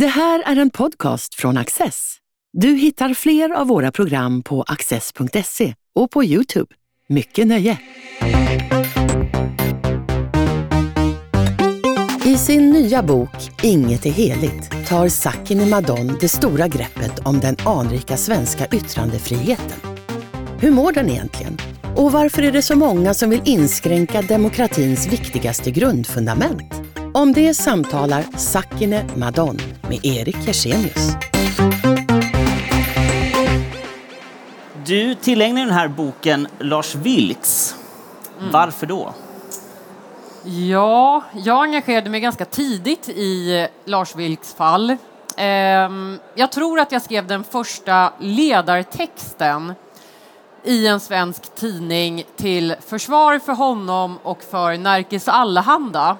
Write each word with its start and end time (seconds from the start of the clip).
Det 0.00 0.06
här 0.06 0.42
är 0.46 0.56
en 0.56 0.70
podcast 0.70 1.34
från 1.34 1.56
Access. 1.56 2.16
Du 2.52 2.68
hittar 2.68 3.14
fler 3.14 3.50
av 3.50 3.66
våra 3.66 3.92
program 3.92 4.42
på 4.42 4.62
access.se 4.62 5.74
och 5.94 6.10
på 6.10 6.24
Youtube. 6.24 6.74
Mycket 7.08 7.46
nöje! 7.46 7.78
I 12.24 12.36
sin 12.36 12.70
nya 12.70 13.02
bok 13.02 13.50
Inget 13.62 14.06
är 14.06 14.10
heligt 14.10 14.88
tar 14.88 15.08
Sakine 15.08 15.66
Madon 15.66 16.16
det 16.20 16.28
stora 16.28 16.68
greppet 16.68 17.18
om 17.18 17.40
den 17.40 17.56
anrika 17.64 18.16
svenska 18.16 18.66
yttrandefriheten. 18.66 19.80
Hur 20.60 20.70
mår 20.70 20.92
den 20.92 21.10
egentligen? 21.10 21.58
Och 21.96 22.12
varför 22.12 22.42
är 22.42 22.52
det 22.52 22.62
så 22.62 22.76
många 22.76 23.14
som 23.14 23.30
vill 23.30 23.42
inskränka 23.44 24.22
demokratins 24.22 25.12
viktigaste 25.12 25.70
grundfundament? 25.70 26.74
Om 27.16 27.32
det 27.32 27.54
samtalar 27.54 28.24
Sakine 28.36 29.04
Madon 29.16 29.58
med 29.88 30.04
Erik 30.06 30.36
Jersenius. 30.46 31.10
Du 34.86 35.14
tillägnar 35.14 35.64
den 35.64 35.74
här 35.74 35.88
boken 35.88 36.48
Lars 36.58 36.94
Vilks. 36.94 37.74
Varför 38.52 38.86
då? 38.86 39.14
Ja, 40.44 41.22
jag 41.34 41.62
engagerade 41.64 42.10
mig 42.10 42.20
ganska 42.20 42.44
tidigt 42.44 43.08
i 43.08 43.66
Lars 43.84 44.16
Vilks 44.16 44.54
fall. 44.54 44.96
Ehm, 45.36 46.18
Jag 46.34 46.52
tror 46.52 46.80
att 46.80 46.92
jag 46.92 47.02
skrev 47.02 47.26
den 47.26 47.44
första 47.44 48.12
ledartexten 48.20 49.74
i 50.64 50.86
en 50.86 51.00
svensk 51.00 51.54
tidning 51.54 52.24
till 52.36 52.74
försvar 52.86 53.38
för 53.38 53.52
honom 53.52 54.18
och 54.22 54.42
för 54.42 54.76
Nerikes 54.78 55.28
Allehanda 55.28 56.16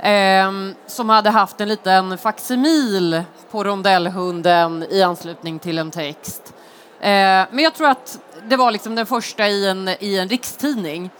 Ehm, 0.00 0.74
som 0.86 1.08
hade 1.08 1.30
haft 1.30 1.60
en 1.60 1.68
liten 1.68 2.18
facsimil 2.18 3.22
på 3.50 3.64
rondellhunden 3.64 4.86
i 4.90 5.02
anslutning 5.02 5.58
till 5.58 5.78
en 5.78 5.90
text. 5.90 6.54
Ehm, 7.00 7.46
men 7.50 7.64
jag 7.64 7.74
tror 7.74 7.88
att 7.88 8.18
det 8.48 8.56
var 8.56 8.70
liksom 8.70 8.94
den 8.94 9.06
första 9.06 9.48
i 9.48 9.68
en, 9.68 9.88
i 9.88 10.18
en 10.18 10.28
rikstidning. 10.28 11.10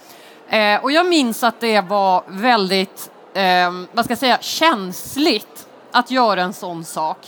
Ehm, 0.49 0.83
och 0.83 0.93
jag 0.93 1.06
minns 1.06 1.43
att 1.43 1.61
det 1.61 1.81
var 1.81 2.23
väldigt, 2.27 3.11
vad 3.93 4.05
ska 4.05 4.12
jag 4.12 4.19
säga, 4.19 4.39
känsligt 4.41 5.69
att 5.93 6.11
göra 6.11 6.43
en 6.43 6.53
sån 6.53 6.84
sak. 6.84 7.19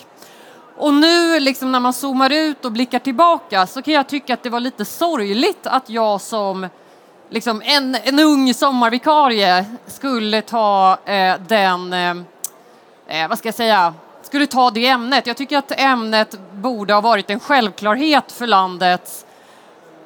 Och 0.77 0.95
nu 0.95 1.41
liksom 1.41 1.73
när 1.73 1.81
man 1.81 1.93
zoomar 1.93 2.31
ut 2.31 2.65
och 2.65 2.73
blickar 2.73 2.99
tillbaka 2.99 3.67
så 3.67 3.83
kan 3.83 3.95
jag 3.95 4.09
tycka 4.09 4.35
att 4.35 4.43
det 4.43 4.51
var 4.51 4.61
lite 4.61 4.85
sorgligt 4.85 5.67
att 5.67 5.91
jag 5.91 6.21
som 6.21 6.69
liksom 7.31 7.63
en, 7.65 7.97
en 8.05 8.19
ung 8.19 8.55
sommarvikarie 8.55 9.65
skulle 9.87 10.43
ta 10.43 10.99
eh, 11.05 11.35
den, 11.49 11.93
eh, 11.93 12.17
eh, 13.07 13.29
vad 13.29 13.39
ska 13.39 13.49
jag 13.49 13.55
säga, 13.55 13.95
skulle 14.23 14.47
ta 14.47 14.71
det 14.71 14.87
ämnet. 14.87 15.27
Jag 15.27 15.37
tycker 15.37 15.59
att 15.59 15.81
ämnet 15.81 16.39
borde 16.53 16.95
ha 16.95 17.01
varit 17.01 17.31
en 17.31 17.41
självklarhet 17.41 18.33
för 18.33 18.47
landets 18.47 19.25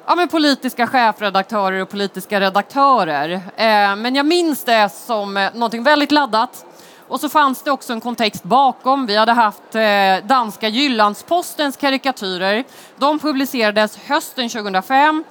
ja, 0.05 0.15
men 0.15 0.27
politiska 0.27 0.87
chefredaktörer 0.87 1.81
och 1.81 1.89
politiska 1.89 2.39
redaktörer. 2.39 3.31
Eh, 3.55 3.95
men 3.95 4.15
jag 4.15 4.25
minns 4.25 4.63
det 4.63 4.89
som 4.89 5.37
eh, 5.37 5.53
någonting 5.53 5.83
väldigt 5.83 6.11
laddat. 6.11 6.65
Och 7.07 7.19
så 7.19 7.29
fanns 7.29 7.61
det 7.61 7.71
också 7.71 7.93
en 7.93 8.01
kontext 8.01 8.43
bakom. 8.43 9.05
Vi 9.05 9.15
hade 9.15 9.31
haft 9.31 9.75
eh, 9.75 10.27
danska 10.27 10.67
Jyllandspostens 10.67 11.77
karikatyrer. 11.77 12.63
De 12.97 13.19
publicerades 13.19 13.97
hösten 13.97 14.49
2005 14.49 15.23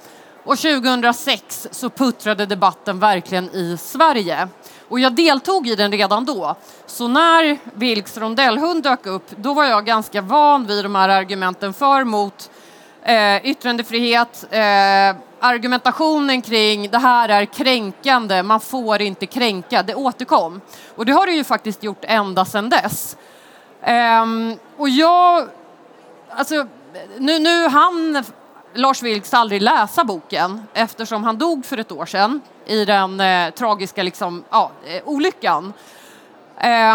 och 0.45 0.57
2006 0.57 1.67
så 1.71 1.89
puttrade 1.89 2.45
debatten 2.45 2.99
verkligen 2.99 3.45
i 3.55 3.77
Sverige. 3.77 4.47
Och 4.89 4.99
jag 4.99 5.13
deltog 5.13 5.67
i 5.67 5.75
den 5.75 5.91
redan 5.91 6.25
då. 6.25 6.55
Så 6.85 7.07
när 7.07 7.57
Vilks 7.73 8.17
rondellhund 8.17 8.83
dök 8.83 9.05
upp, 9.05 9.29
då 9.37 9.53
var 9.53 9.65
jag 9.65 9.85
ganska 9.85 10.21
van 10.21 10.65
vid 10.65 10.85
de 10.85 10.95
här 10.95 11.09
argumenten 11.09 11.73
för 11.73 12.03
mot 12.03 12.49
eh, 13.03 13.45
yttrandefrihet, 13.45 14.45
eh, 14.51 15.15
argumentationen 15.39 16.41
kring 16.41 16.89
det 16.89 16.97
här 16.97 17.29
är 17.29 17.45
kränkande, 17.45 18.43
man 18.43 18.59
får 18.59 19.01
inte 19.01 19.25
kränka, 19.25 19.83
det 19.83 19.95
återkom. 19.95 20.61
Och 20.95 21.05
det 21.05 21.11
har 21.11 21.25
det 21.25 21.33
ju 21.33 21.43
faktiskt 21.43 21.83
gjort 21.83 22.03
ända 22.03 22.45
sedan 22.45 22.69
dess. 22.69 23.17
Eh, 23.81 24.25
och 24.77 24.89
jag, 24.89 25.47
alltså, 26.29 26.67
nu, 27.17 27.39
nu 27.39 27.67
hann 27.67 28.23
Lars 28.75 29.01
Vilks 29.03 29.33
aldrig 29.33 29.61
läsa 29.61 30.03
boken 30.03 30.63
eftersom 30.73 31.23
han 31.23 31.37
dog 31.37 31.65
för 31.65 31.77
ett 31.77 31.91
år 31.91 32.05
sedan 32.05 32.41
i 32.65 32.85
den 32.85 33.19
eh, 33.19 33.49
tragiska 33.49 34.03
liksom, 34.03 34.43
ja, 34.49 34.71
eh, 34.85 35.01
olyckan. 35.05 35.73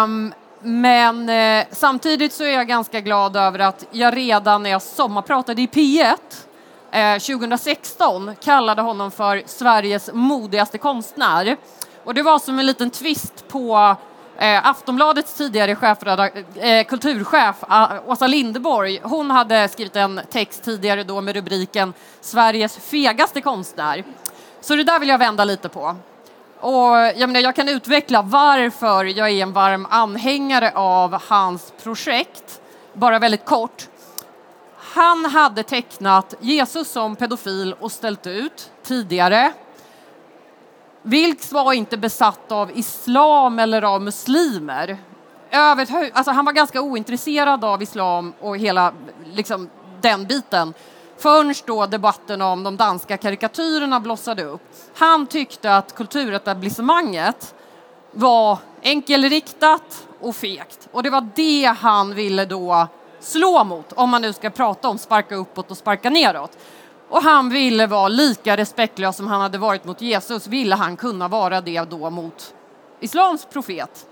Um, 0.03 0.35
men 0.63 1.29
eh, 1.29 1.67
samtidigt 1.71 2.33
så 2.33 2.45
är 2.45 2.53
jag 2.53 2.69
ganska 2.69 3.01
glad 3.01 3.37
över 3.37 3.59
att 3.59 3.87
jag 3.91 4.17
redan 4.17 4.63
när 4.63 4.71
jag 4.71 4.83
sommarpratade 4.83 5.63
i 5.63 5.67
P1 5.67 6.17
eh, 6.91 7.19
2016 7.19 8.37
kallade 8.41 8.83
honom 8.83 9.11
för 9.11 9.43
Sveriges 9.47 10.11
modigaste 10.13 10.79
konstnär. 10.79 11.57
Och 12.05 12.15
det 12.15 12.23
var 12.23 12.39
som 12.39 12.59
en 12.59 12.67
liten 12.67 12.91
twist 12.91 13.49
på 13.49 13.97
eh, 14.41 14.67
Aftonbladets 14.67 15.35
tidigare 15.35 15.71
eh, 16.61 16.85
kulturchef 16.87 17.57
eh, 17.71 17.91
Åsa 18.07 18.27
Linderborg. 18.27 19.01
Hon 19.03 19.31
hade 19.31 19.69
skrivit 19.69 19.97
en 19.97 20.21
text 20.31 20.63
tidigare 20.65 21.05
då 21.05 21.21
med 21.21 21.35
rubriken 21.35 21.95
Sveriges 22.21 22.77
fegaste 22.77 23.41
konstnär. 23.41 24.05
Så 24.61 24.77
det 24.77 24.85
där 24.85 24.99
vill 24.99 25.09
jag 25.09 25.19
vända 25.19 25.45
lite 25.45 25.69
på. 25.69 25.97
Och 26.61 26.97
jag, 26.97 27.21
menar, 27.21 27.41
jag 27.41 27.57
kan 27.57 27.69
utveckla 27.69 28.23
varför 28.23 29.05
jag 29.05 29.31
är 29.31 29.43
en 29.43 29.53
varm 29.53 29.87
anhängare 29.91 30.73
av 30.75 31.23
hans 31.29 31.73
projekt, 31.83 32.61
bara 32.93 33.19
väldigt 33.19 33.45
kort. 33.45 33.89
Han 34.77 35.25
hade 35.25 35.63
tecknat 35.63 36.35
Jesus 36.41 36.91
som 36.91 37.17
pedofil 37.17 37.75
och 37.81 37.93
ställt 37.93 38.27
ut 38.27 38.71
tidigare. 38.85 39.53
Vilks 41.03 41.53
var 41.53 41.73
inte 41.73 41.97
besatt 41.97 42.53
av 42.53 42.79
islam 42.79 43.59
eller 43.59 43.83
av 43.83 44.03
muslimer. 44.03 44.99
Över, 45.51 46.11
alltså 46.13 46.33
han 46.33 46.45
var 46.45 46.53
ganska 46.53 46.81
ointresserad 46.81 47.65
av 47.65 47.83
islam 47.83 48.33
och 48.41 48.59
hela 48.59 48.93
liksom, 49.33 49.71
den 50.01 50.27
biten 50.27 50.75
förrän 51.19 51.55
då 51.67 51.87
debatten 51.87 52.43
om 52.43 52.63
de 52.63 52.77
danska 52.77 53.17
karikatyrerna 53.17 54.01
blossade 54.01 54.45
upp. 54.45 54.63
Han 54.97 55.27
tyckte 55.27 55.77
att 55.77 55.95
kulturetablissemanget 55.95 57.55
var 58.13 58.59
enkelriktat 58.83 60.07
och 60.21 60.37
fegt 60.37 60.89
och 60.93 61.03
det 61.03 61.11
var 61.11 61.29
det 61.35 61.75
han 61.81 62.15
ville 62.15 62.45
då 62.45 62.87
slå 63.21 63.65
mot 63.65 63.93
om 63.93 64.11
man 64.11 64.23
nu 64.23 64.33
ska 64.33 64.51
prata 64.51 64.89
om 64.89 64.99
sparka 64.99 65.35
uppåt 65.35 65.71
och 65.71 65.77
sparka 65.77 66.11
neråt. 66.11 66.59
Och 67.11 67.23
han 67.23 67.49
ville 67.49 67.87
vara 67.87 68.09
lika 68.09 68.57
respektlös 68.57 69.17
som 69.17 69.27
han 69.27 69.41
hade 69.41 69.59
varit 69.59 69.85
mot 69.85 70.01
Jesus, 70.01 70.47
ville 70.47 70.75
han 70.75 70.97
kunna 70.97 71.29
vara 71.29 71.61
det 71.61 71.81
då 71.81 72.11
mot 72.11 72.55
islams 73.01 73.45
profet. 73.45 74.07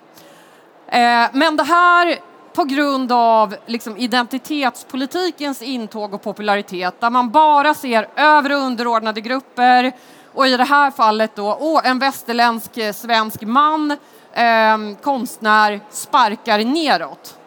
Eh, 0.87 1.27
men 1.33 1.57
det 1.57 1.63
här 1.63 2.19
på 2.55 2.65
grund 2.65 3.13
av 3.13 3.57
liksom, 3.67 3.97
identitetspolitikens 3.97 5.63
intåg 5.63 6.15
och 6.15 6.23
popularitet 6.23 7.01
där 7.01 7.11
man 7.11 7.31
bara 7.31 7.75
ser 7.75 8.09
över 8.17 8.53
och 8.53 8.59
underordnade 8.59 9.21
grupper 9.21 9.93
och 10.35 10.47
i 10.47 10.57
det 10.57 10.65
här 10.65 10.91
fallet 10.91 11.37
då, 11.37 11.59
åh, 11.61 11.81
en 11.85 11.99
västerländsk 11.99 12.95
svensk 12.95 13.43
man, 13.43 13.91
eh, 14.33 14.79
konstnär, 15.03 15.81
sparkar 15.91 16.59
neråt. 16.59 17.38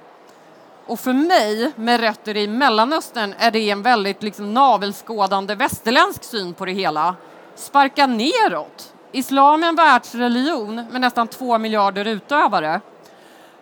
Och 0.91 0.99
för 0.99 1.13
mig, 1.13 1.71
med 1.75 1.99
rötter 1.99 2.37
i 2.37 2.47
Mellanöstern, 2.47 3.35
är 3.37 3.51
det 3.51 3.69
en 3.69 3.81
väldigt 3.81 4.23
liksom, 4.23 4.53
navelskådande 4.53 5.55
västerländsk 5.55 6.23
syn 6.23 6.53
på 6.53 6.65
det 6.65 6.71
hela. 6.71 7.15
Sparka 7.55 8.07
neråt. 8.07 8.93
Islam 9.11 9.63
är 9.63 9.67
en 9.67 9.75
världsreligion 9.75 10.75
med 10.91 11.01
nästan 11.01 11.27
två 11.27 11.57
miljarder 11.57 12.05
utövare. 12.05 12.81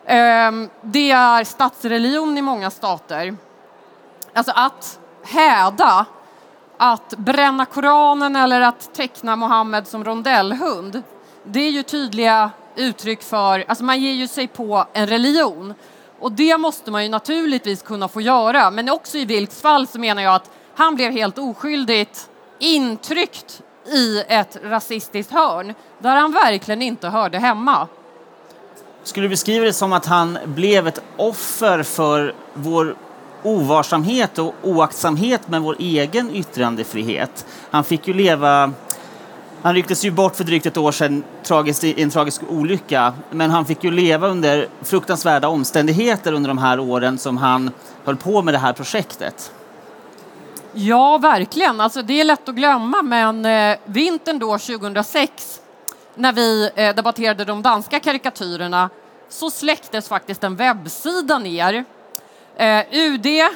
Ehm, 0.05 0.69
det 0.81 1.11
är 1.11 1.43
statsreligion 1.43 2.37
i 2.37 2.41
många 2.41 2.69
stater. 2.69 3.37
Alltså 4.33 4.53
att 4.55 4.99
häda, 5.23 6.05
att 6.77 7.09
bränna 7.17 7.65
Koranen 7.65 8.35
eller 8.35 8.61
att 8.61 8.93
teckna 8.93 9.35
Mohammed 9.35 9.87
som 9.87 10.03
rondellhund, 10.03 11.03
det 11.43 11.59
är 11.59 11.71
ju 11.71 11.83
tydliga 11.83 12.51
uttryck 12.75 13.21
för, 13.21 13.65
alltså 13.67 13.83
man 13.83 13.99
ger 13.99 14.13
ju 14.13 14.27
sig 14.27 14.47
på 14.47 14.85
en 14.93 15.07
religion. 15.07 15.73
Och 16.19 16.31
det 16.31 16.57
måste 16.57 16.91
man 16.91 17.03
ju 17.03 17.09
naturligtvis 17.09 17.81
kunna 17.81 18.07
få 18.07 18.21
göra. 18.21 18.71
Men 18.71 18.89
också 18.89 19.17
i 19.17 19.25
Vilks 19.25 19.61
fall 19.61 19.87
så 19.87 19.99
menar 19.99 20.21
jag 20.21 20.35
att 20.35 20.51
han 20.75 20.95
blev 20.95 21.11
helt 21.11 21.37
oskyldigt 21.37 22.29
intryckt 22.59 23.61
i 23.87 24.23
ett 24.27 24.57
rasistiskt 24.63 25.31
hörn 25.31 25.73
där 25.99 26.15
han 26.15 26.31
verkligen 26.31 26.81
inte 26.81 27.07
hörde 27.07 27.39
hemma. 27.39 27.87
Skulle 29.03 29.25
du 29.25 29.29
beskriva 29.29 29.65
det 29.65 29.73
som 29.73 29.93
att 29.93 30.05
han 30.05 30.37
blev 30.45 30.87
ett 30.87 31.01
offer 31.17 31.83
för 31.83 32.35
vår 32.53 32.95
ovarsamhet 33.43 34.39
och 34.39 34.55
oaktsamhet 34.61 35.47
med 35.47 35.61
vår 35.61 35.75
egen 35.79 36.35
yttrandefrihet? 36.35 37.45
Han 37.71 37.83
fick 37.83 38.07
ju 38.07 38.13
leva 38.13 38.73
han 39.61 39.73
rycktes 39.73 40.05
ju 40.05 40.11
bort 40.11 40.35
för 40.35 40.43
drygt 40.43 40.65
ett 40.65 40.77
år 40.77 40.91
sedan 40.91 41.23
tragiskt, 41.43 41.83
i 41.83 42.01
en 42.01 42.09
tragisk 42.09 42.41
olycka. 42.49 43.13
Men 43.31 43.51
han 43.51 43.65
fick 43.65 43.83
ju 43.83 43.91
leva 43.91 44.27
under 44.27 44.67
fruktansvärda 44.81 45.47
omständigheter 45.47 46.33
under 46.33 46.47
de 46.47 46.57
här 46.57 46.79
åren 46.79 47.17
som 47.17 47.37
han 47.37 47.71
höll 48.05 48.17
på 48.17 48.41
med 48.41 48.53
det 48.53 48.57
här 48.57 48.73
projektet. 48.73 49.51
Ja, 50.73 51.17
verkligen. 51.17 51.81
Alltså, 51.81 52.01
det 52.01 52.21
är 52.21 52.23
lätt 52.23 52.49
att 52.49 52.55
glömma, 52.55 53.01
men 53.01 53.45
eh, 53.45 53.77
vintern 53.85 54.39
då 54.39 54.57
2006 54.57 55.61
när 56.15 56.33
vi 56.33 56.71
eh, 56.75 56.95
debatterade 56.95 57.45
de 57.45 57.61
danska 57.61 57.99
karikatyrerna 57.99 58.89
så 59.29 59.49
släcktes 59.49 60.07
faktiskt 60.07 60.43
en 60.43 60.55
webbsida 60.55 61.39
ner. 61.39 61.85
Eh, 62.57 62.85
UD 62.91 63.25
eh, 63.25 63.47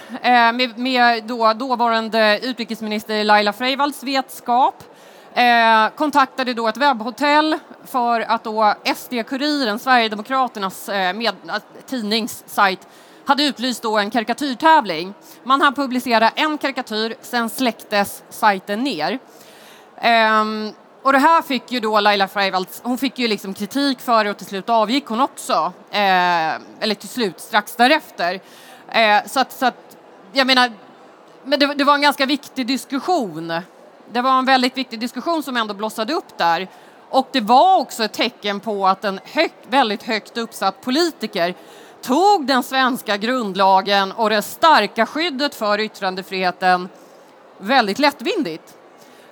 med, 0.53 0.77
med 0.77 1.23
då, 1.23 1.53
dåvarande 1.53 2.39
utrikesminister 2.43 3.23
Laila 3.23 3.53
Freivalds 3.53 4.03
vetskap 4.03 4.83
eh, 5.33 5.89
kontaktade 5.95 6.53
då 6.53 6.67
ett 6.67 6.77
webbhotell 6.77 7.57
för 7.85 8.19
att 8.19 8.43
då 8.43 8.73
SD-Kuriren, 8.95 9.79
Sverigedemokraternas 9.79 10.89
eh, 10.89 11.13
med, 11.13 11.35
eh, 11.47 11.55
tidningssajt, 11.85 12.87
hade 13.25 13.43
utlyst 13.43 13.83
då 13.83 13.97
en 13.97 14.11
karikatyrtävling. 14.11 15.13
Man 15.43 15.61
hann 15.61 15.73
publicera 15.73 16.29
en 16.29 16.57
karikatyr, 16.57 17.15
sen 17.21 17.49
släcktes 17.49 18.23
sajten 18.29 18.83
ner. 18.83 19.19
Um, 20.41 20.73
och 21.03 21.13
det 21.13 21.19
här 21.19 21.41
fick 21.41 21.71
ju 21.71 21.79
då 21.79 21.99
Laila 21.99 22.27
Freivalds, 22.27 22.81
hon 22.83 22.97
fick 22.97 23.19
ju 23.19 23.27
liksom 23.27 23.53
kritik 23.53 23.99
för 23.99 24.23
det 24.23 24.29
och 24.29 24.37
till 24.37 24.47
slut 24.47 24.69
avgick 24.69 25.05
hon 25.05 25.21
också. 25.21 25.73
Eh, 25.91 26.53
eller 26.79 26.93
till 26.93 27.09
slut, 27.09 27.39
strax 27.39 27.75
därefter. 27.75 28.39
Eh, 28.87 29.25
så, 29.25 29.39
att, 29.39 29.51
så 29.51 29.65
att, 29.65 29.97
jag 30.33 30.47
menar, 30.47 30.71
men 31.43 31.59
det, 31.59 31.73
det, 31.73 31.83
var 31.83 31.95
en 31.95 32.01
ganska 32.01 32.25
viktig 32.25 32.67
diskussion. 32.67 33.53
Det 34.13 34.21
var 34.21 34.39
en 34.39 34.45
väldigt 34.45 34.77
viktig 34.77 34.99
diskussion 34.99 35.43
som 35.43 35.57
ändå 35.57 35.73
blossade 35.73 36.13
upp 36.13 36.37
där. 36.37 36.67
Och 37.09 37.27
det 37.31 37.41
var 37.41 37.77
också 37.77 38.03
ett 38.03 38.13
tecken 38.13 38.59
på 38.59 38.87
att 38.87 39.03
en 39.03 39.19
hög, 39.23 39.51
väldigt 39.67 40.03
högt 40.03 40.37
uppsatt 40.37 40.81
politiker 40.81 41.55
tog 42.01 42.45
den 42.45 42.63
svenska 42.63 43.17
grundlagen 43.17 44.11
och 44.11 44.29
det 44.29 44.41
starka 44.41 45.05
skyddet 45.05 45.55
för 45.55 45.79
yttrandefriheten 45.79 46.89
väldigt 47.57 47.99
lättvindigt. 47.99 48.73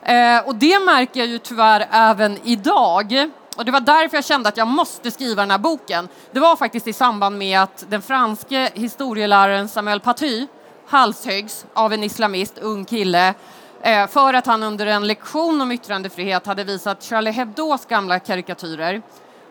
Eh, 0.01 0.39
och 0.45 0.56
det 0.56 0.80
märker 0.80 1.19
jag 1.19 1.30
ju 1.30 1.38
tyvärr 1.38 1.88
även 1.92 2.38
idag. 2.44 3.30
Och 3.57 3.66
det 3.66 3.72
var 3.72 3.80
därför 3.80 4.18
jag 4.18 4.25
kände 4.25 4.50
att 4.50 4.57
jag 4.57 4.68
måste 4.68 5.12
skriva 5.12 5.42
den 5.42 5.51
här 5.51 5.57
boken. 5.57 6.07
Det 6.31 6.39
var 6.39 6.56
faktiskt 6.56 6.88
i 6.88 6.94
samband 6.94 7.38
med 7.38 7.62
att 7.62 7.86
den 7.89 8.01
franske 8.01 8.69
historieläraren 8.74 9.68
Samuel 9.68 10.00
Paty 10.00 10.48
halshöggs 10.88 11.66
av 11.74 11.94
en 11.94 12.04
islamist, 12.04 12.57
ung 12.57 12.86
kille, 12.86 13.34
Eh, 13.83 14.07
för 14.07 14.33
att 14.33 14.45
han 14.45 14.63
under 14.63 14.86
en 14.86 15.07
lektion 15.07 15.62
om 15.62 15.72
yttrandefrihet 15.72 16.45
hade 16.45 16.63
visat 16.63 17.04
Charlie 17.04 17.31
Hebdos 17.31 17.86
gamla 17.86 18.19
karikatyrer. 18.19 19.01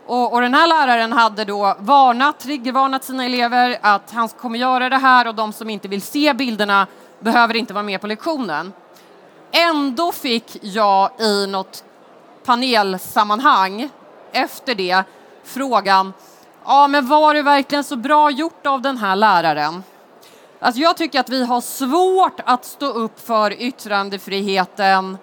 Och, 0.06 0.32
och, 0.32 0.41
den 0.41 0.55
här 0.55 0.67
läraren 0.67 1.12
hade 1.12 1.44
då 1.44 1.77
varnat, 1.79 2.41
triggervarnat 2.41 3.05
sina 3.05 3.25
elever 3.25 3.79
att 3.81 4.11
han 4.11 4.29
kommer 4.29 4.59
göra 4.59 4.88
det 4.88 4.97
här 4.97 5.29
och 5.29 5.35
de 5.35 5.53
som 5.53 5.71
inte 5.71 5.88
vill 5.88 6.03
se 6.03 6.35
bilderna 6.35 6.87
behöver 7.21 7.56
inte 7.56 7.75
vara 7.75 7.82
med 7.82 8.00
på 8.00 8.06
lektionen. 8.06 8.73
Ändå 9.53 10.12
fick 10.12 10.56
jag 10.61 11.11
i 11.21 11.47
något 11.47 11.85
panelsammanhang 12.44 13.88
efter 14.33 14.75
det 14.75 15.03
frågan 15.44 16.12
Ja, 16.65 16.88
men 16.88 17.06
var 17.06 17.35
det 17.35 17.43
verkligen 17.43 17.85
så 17.85 17.97
bra 17.97 18.31
gjort 18.31 18.67
av 18.67 18.83
den 18.83 18.97
här 18.97 19.17
läraren? 19.17 19.83
Alltså 20.62 20.81
jag 20.81 20.97
tycker 20.97 21.21
att 21.21 21.29
vi 21.29 21.45
har 21.45 21.61
svårt 21.61 22.41
att 22.45 22.65
stå 22.65 22.87
upp 22.87 23.21
för 23.27 23.62
yttrandefriheten 23.62 25.19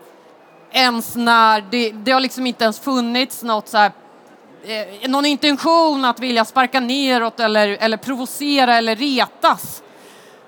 ens 0.71 1.15
när 1.15 1.61
det, 1.69 1.91
det 1.91 2.11
har 2.11 2.19
liksom 2.19 2.47
inte 2.47 2.63
ens 2.63 2.79
funnits 2.79 3.43
något 3.43 3.67
så 3.67 3.77
här, 3.77 3.91
eh, 4.63 5.09
någon 5.09 5.25
intention 5.25 6.05
att 6.05 6.19
vilja 6.19 6.45
sparka 6.45 6.79
neråt 6.79 7.39
eller, 7.39 7.77
eller 7.79 7.97
provocera 7.97 8.75
eller 8.75 8.95
retas. 8.95 9.83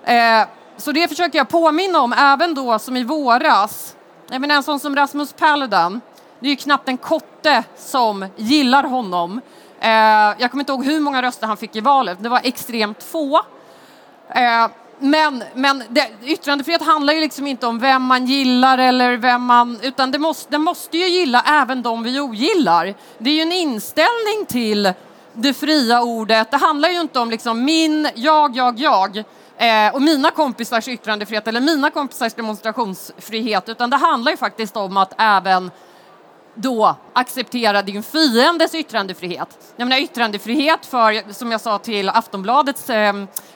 Eh, 0.04 0.48
så 0.78 0.92
det 0.92 1.08
försöker 1.08 1.38
jag 1.38 1.50
påminna 1.50 2.02
om 2.02 2.14
även 2.14 2.54
då 2.54 2.80
som 2.80 2.98
i 2.98 3.04
våras. 3.04 3.96
Jag 4.30 4.42
menar 4.42 4.56
en 4.56 4.64
sån 4.64 4.80
som 4.80 4.96
Rasmus 4.96 5.34
Paludan, 5.34 6.02
det 6.40 6.48
är 6.48 6.50
ju 6.50 6.56
knappt 6.56 6.90
en 6.90 6.98
kotte 6.98 7.64
som 7.78 8.26
gillar 8.36 8.84
honom. 8.84 9.42
Eh, 9.80 9.90
jag 10.38 10.52
kommer 10.52 10.62
inte 10.62 10.72
ihåg 10.72 10.86
hur 10.86 11.00
många 11.00 11.22
röster 11.22 11.48
han 11.48 11.58
fick 11.58 11.76
i 11.76 11.82
valet, 11.82 12.18
det 12.24 12.30
var 12.30 12.42
extremt 12.44 13.04
få. 13.04 13.42
Eh, 14.30 14.68
men 15.00 15.44
men 15.54 15.84
det, 15.90 16.10
yttrandefrihet 16.24 16.82
handlar 16.82 17.14
ju 17.14 17.20
liksom 17.20 17.48
inte 17.48 17.68
om 17.68 17.80
vem 17.80 18.04
man 18.04 18.26
gillar 18.26 18.78
eller 18.78 19.18
vem 19.18 19.44
man, 19.44 19.80
utan 19.82 20.12
det 20.12 20.20
måste, 20.20 20.52
det 20.52 20.58
måste 20.58 20.98
ju 20.98 21.08
gilla 21.08 21.44
även 21.48 21.82
de 21.82 22.04
vi 22.04 22.20
ogillar. 22.20 22.94
Det 23.18 23.30
är 23.30 23.34
ju 23.34 23.42
en 23.42 23.52
inställning 23.52 24.46
till 24.48 24.94
det 25.34 25.54
fria 25.54 26.02
ordet. 26.02 26.52
Det 26.52 26.58
handlar 26.58 26.90
ju 26.90 27.02
inte 27.02 27.20
om 27.20 27.30
liksom 27.30 27.66
min, 27.66 28.10
jag, 28.16 28.56
jag, 28.56 28.80
jag 28.80 29.18
eh, 29.58 29.94
och 29.94 30.02
mina 30.02 30.32
kompisars 30.32 30.88
yttrandefrihet 30.88 31.48
eller 31.48 31.62
mina 31.62 31.90
kompisars 31.90 32.34
demonstrationsfrihet, 32.34 33.70
utan 33.70 33.90
det 33.90 33.98
handlar 33.98 34.32
ju 34.32 34.38
faktiskt 34.38 34.78
om 34.78 34.98
att 34.98 35.14
även 35.18 35.72
då 36.62 36.96
acceptera 37.14 37.82
din 37.82 38.04
fiendes 38.04 38.76
yttrandefrihet. 38.76 39.58
Jag 39.76 39.88
menar 39.88 40.02
yttrandefrihet 40.02 40.86
för, 40.86 41.34
som 41.34 41.52
jag 41.52 41.62
sa 41.62 41.78
till 41.78 42.10
Aftonbladets 42.10 42.90
eh, 42.90 43.14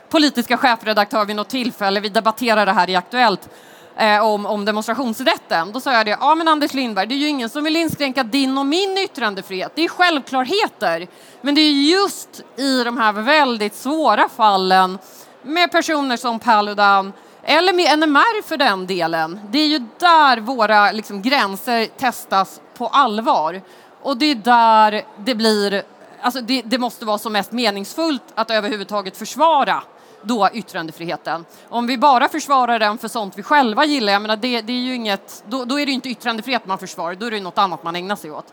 politiska 0.10 0.58
chefredaktör 0.58 1.26
vid 1.26 1.36
något 1.36 1.50
tillfälle, 1.50 2.00
vi 2.00 2.10
debatterade 2.10 2.66
det 2.66 2.72
här 2.72 2.90
i 2.90 2.96
Aktuellt, 2.96 3.50
eh, 3.98 4.26
om, 4.26 4.46
om 4.46 4.66
demonstrationsrätten. 4.66 5.72
Då 5.72 5.80
sa 5.80 5.94
jag 5.94 6.06
det, 6.06 6.18
ja 6.20 6.36
men 6.36 6.48
Anders 6.48 6.74
Lindberg, 6.74 7.08
det 7.08 7.16
är 7.16 7.18
ju 7.18 7.28
ingen 7.28 7.50
som 7.50 7.64
vill 7.64 7.76
inskränka 7.76 8.24
din 8.24 8.58
och 8.58 8.66
min 8.66 8.98
yttrandefrihet. 8.98 9.72
Det 9.76 9.84
är 9.84 9.90
självklarheter. 9.90 11.08
Men 11.42 11.56
det 11.56 11.62
är 11.62 11.72
just 11.72 12.42
i 12.58 12.84
de 12.84 12.98
här 12.98 13.14
väldigt 13.14 13.76
svåra 13.76 14.30
fallen 14.30 14.98
med 15.42 15.72
personer 15.72 16.18
som 16.18 16.40
Paludan 16.40 17.14
eller 17.44 17.74
med 17.74 18.00
NMR 18.00 18.42
för 18.42 18.58
den 18.58 18.88
delen. 18.88 19.40
Det 19.52 19.60
är 19.60 19.68
ju 19.68 19.80
där 20.00 20.40
våra 20.40 20.92
liksom, 20.92 21.22
gränser 21.22 21.86
testas 21.86 22.62
på 22.78 22.88
allvar. 22.88 23.62
Och 24.02 24.18
det 24.18 24.26
är 24.26 24.36
där 24.36 25.04
det 25.18 25.36
blir, 25.36 25.84
alltså 26.22 26.42
det, 26.42 26.62
det 26.62 26.78
måste 26.78 27.06
vara 27.06 27.18
som 27.18 27.34
mest 27.34 27.52
meningsfullt 27.52 28.24
att 28.36 28.52
överhuvudtaget 28.52 29.18
försvara 29.18 29.84
då 30.22 30.50
yttrandefriheten. 30.54 31.46
Om 31.70 31.88
vi 31.88 31.98
bara 31.98 32.30
försvarar 32.30 32.80
den 32.80 32.98
för 32.98 33.08
sånt 33.08 33.34
vi 33.38 33.44
själva 33.44 33.86
gillar, 33.86 34.14
jag 34.14 34.22
menar 34.22 34.36
det, 34.36 34.62
det 34.62 34.74
är 34.74 34.78
ju 34.78 34.96
inget, 34.96 35.44
då, 35.48 35.66
då, 35.66 35.80
är 35.80 35.86
det 35.86 35.92
inte 35.92 36.10
yttrandefrihet 36.10 36.66
man 36.66 36.78
försvarar, 36.78 37.16
då 37.16 37.26
är 37.26 37.32
det 37.32 37.40
något 37.40 37.58
annat 37.58 37.84
man 37.84 37.96
ägnar 37.96 38.16
sig 38.16 38.32
åt. 38.32 38.46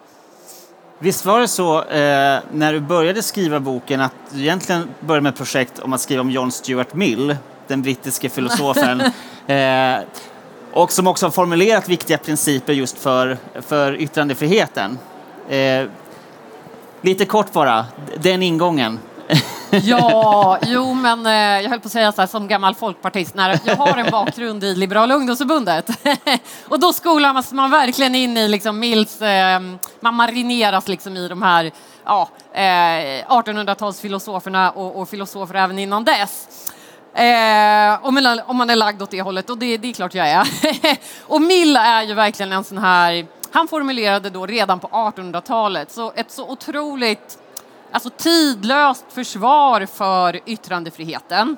Visst 0.98 1.24
var 1.24 1.40
det 1.40 1.48
så 1.48 1.78
eh, 1.78 2.40
när 2.52 2.72
du 2.72 2.80
började 2.80 3.22
skriva 3.22 3.60
boken 3.60 4.00
att 4.00 4.14
du 4.30 4.40
egentligen 4.40 4.88
började 5.00 5.22
med 5.22 5.30
ett 5.30 5.36
projekt 5.36 5.78
om 5.78 5.92
att 5.92 6.00
skriva 6.00 6.20
om 6.20 6.30
John 6.30 6.52
Stuart 6.52 6.94
Mill, 6.94 7.36
den 7.70 7.82
brittiske 7.82 8.28
filosofen, 8.28 9.00
eh, 9.46 10.04
och 10.72 10.92
som 10.92 11.06
också 11.06 11.26
har 11.26 11.30
formulerat 11.30 11.88
viktiga 11.88 12.18
principer 12.18 12.72
just 12.72 12.98
för, 12.98 13.38
för 13.60 14.00
yttrandefriheten. 14.00 14.98
Eh, 15.48 15.84
lite 17.02 17.24
kort 17.24 17.52
bara, 17.52 17.86
den 18.16 18.42
ingången. 18.42 18.98
Ja, 19.70 20.58
jo 20.66 20.94
men 20.94 21.26
eh, 21.26 21.62
jag 21.62 21.70
höll 21.70 21.80
på 21.80 21.86
att 21.86 21.92
säga 21.92 22.12
så 22.12 22.22
här 22.22 22.26
som 22.26 22.48
gammal 22.48 22.74
folkpartist, 22.74 23.34
när 23.34 23.60
jag 23.64 23.76
har 23.76 23.98
en 23.98 24.10
bakgrund 24.10 24.64
i 24.64 24.74
Liberala 24.74 25.14
ungdomsförbundet. 25.14 25.90
och 26.68 26.80
då 26.80 26.92
skolar 26.92 27.54
man 27.54 27.70
verkligen 27.70 28.14
in 28.14 28.36
i 28.36 28.48
liksom 28.48 28.78
Mills, 28.78 29.22
eh, 29.22 29.60
man 30.00 30.14
marineras 30.14 30.88
liksom 30.88 31.16
i 31.16 31.28
de 31.28 31.42
här 31.42 31.72
ja, 32.04 32.28
eh, 32.52 32.60
1800-talsfilosoferna 33.28 34.70
och, 34.70 35.00
och 35.00 35.08
filosofer 35.08 35.54
även 35.54 35.78
innan 35.78 36.04
dess. 36.04 36.48
Eh, 37.20 37.98
om, 38.06 38.14
man, 38.14 38.40
om 38.46 38.56
man 38.56 38.70
är 38.70 38.76
lagd 38.76 39.02
åt 39.02 39.10
det 39.10 39.22
hållet, 39.22 39.50
och 39.50 39.58
det, 39.58 39.76
det 39.76 39.88
är 39.88 39.92
klart 39.92 40.14
jag 40.14 40.28
är. 40.28 40.48
och 41.26 41.42
Mill 41.42 41.76
är 41.76 42.02
ju 42.02 42.14
verkligen 42.14 42.52
en 42.52 42.64
sån 42.64 42.78
här, 42.78 43.26
han 43.50 43.68
formulerade 43.68 44.30
då 44.30 44.46
redan 44.46 44.80
på 44.80 44.88
1800-talet, 44.88 45.92
så 45.92 46.12
ett 46.16 46.30
så 46.30 46.48
otroligt 46.48 47.38
alltså 47.92 48.10
tidlöst 48.10 49.04
försvar 49.08 49.86
för 49.86 50.40
yttrandefriheten. 50.46 51.56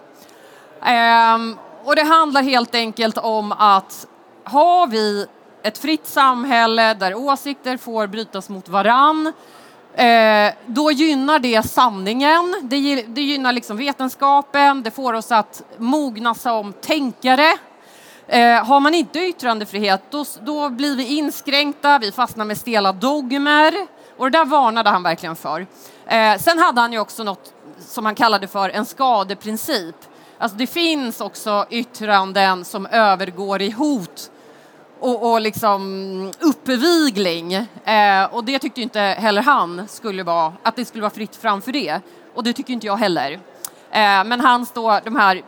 Ehm, 0.82 1.56
och 1.84 1.96
det 1.96 2.02
handlar 2.02 2.42
helt 2.42 2.74
enkelt 2.74 3.18
om 3.18 3.52
att 3.52 4.06
har 4.44 4.86
vi 4.86 5.26
ett 5.62 5.78
fritt 5.78 6.06
samhälle 6.06 6.94
där 6.94 7.14
åsikter 7.14 7.76
får 7.76 8.06
brytas 8.06 8.48
mot 8.48 8.68
varann 8.68 9.32
Eh, 9.94 10.52
då 10.66 10.90
gynnar 10.92 11.38
det 11.38 11.62
sanningen, 11.62 12.54
det, 12.62 13.02
det 13.02 13.22
gynnar 13.22 13.52
liksom 13.52 13.76
vetenskapen, 13.76 14.82
det 14.82 14.90
får 14.90 15.12
oss 15.12 15.32
att 15.32 15.62
mogna 15.78 16.34
som 16.34 16.72
tänkare. 16.72 17.52
Eh, 18.26 18.64
har 18.64 18.80
man 18.80 18.94
inte 18.94 19.18
yttrandefrihet 19.18 20.02
då, 20.10 20.24
då 20.40 20.70
blir 20.70 20.96
vi 20.96 21.16
inskränkta, 21.16 21.98
vi 21.98 22.12
fastnar 22.12 22.44
med 22.44 22.58
stela 22.58 22.92
dogmer 22.92 23.74
och 24.16 24.30
det 24.30 24.38
där 24.38 24.44
varnade 24.44 24.90
han 24.90 25.02
verkligen 25.02 25.36
för. 25.36 25.66
Eh, 26.06 26.38
sen 26.38 26.58
hade 26.58 26.80
han 26.80 26.92
ju 26.92 26.98
också 26.98 27.24
något 27.24 27.52
som 27.78 28.04
han 28.04 28.14
kallade 28.14 28.46
för 28.46 28.68
en 28.68 28.86
skadeprincip. 28.86 29.96
Alltså 30.38 30.58
det 30.58 30.66
finns 30.66 31.20
också 31.20 31.66
yttranden 31.70 32.64
som 32.64 32.86
övergår 32.86 33.62
i 33.62 33.70
hot 33.70 34.30
och, 35.02 35.32
och 35.32 35.40
liksom 35.40 36.32
uppvigling. 36.40 37.54
Eh, 37.84 38.24
och 38.30 38.44
det 38.44 38.58
tyckte 38.58 38.82
inte 38.82 39.00
heller 39.00 39.42
han 39.42 39.88
skulle 39.88 40.22
vara, 40.22 40.52
att 40.62 40.76
det 40.76 40.84
skulle 40.84 41.02
vara 41.02 41.14
fritt 41.14 41.36
fram 41.36 41.62
för 41.62 41.72
det. 41.72 42.00
Och 42.34 42.44
det 42.44 42.52
tycker 42.52 42.72
inte 42.72 42.86
jag 42.86 42.96
heller. 42.96 43.32
Eh, 43.90 44.24
men 44.24 44.40
hans 44.40 44.72
då, 44.72 45.00
de 45.04 45.16
här 45.16 45.36
eh, 45.36 45.42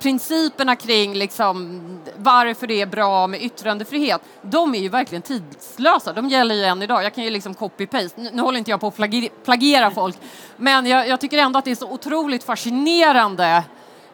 principerna 0.00 0.76
kring 0.76 1.14
liksom 1.14 1.80
varför 2.16 2.66
det 2.66 2.80
är 2.80 2.86
bra 2.86 3.26
med 3.26 3.42
yttrandefrihet, 3.42 4.20
de 4.42 4.74
är 4.74 4.78
ju 4.78 4.88
verkligen 4.88 5.22
tidslösa. 5.22 6.12
De 6.12 6.28
gäller 6.28 6.54
ju 6.54 6.64
än 6.64 6.82
idag. 6.82 7.04
Jag 7.04 7.14
kan 7.14 7.24
ju 7.24 7.30
liksom 7.30 7.54
copy-paste. 7.54 8.30
Nu, 8.32 8.42
håller 8.42 8.58
inte 8.58 8.70
jag 8.70 8.80
på 8.80 8.86
att 8.86 8.96
plagiera 9.44 9.90
folk, 9.90 10.16
men 10.56 10.86
jag, 10.86 11.08
jag, 11.08 11.20
tycker 11.20 11.38
ändå 11.38 11.58
att 11.58 11.64
det 11.64 11.70
är 11.70 11.74
så 11.74 11.90
otroligt 11.90 12.44
fascinerande 12.44 13.46
eh, 13.46 13.62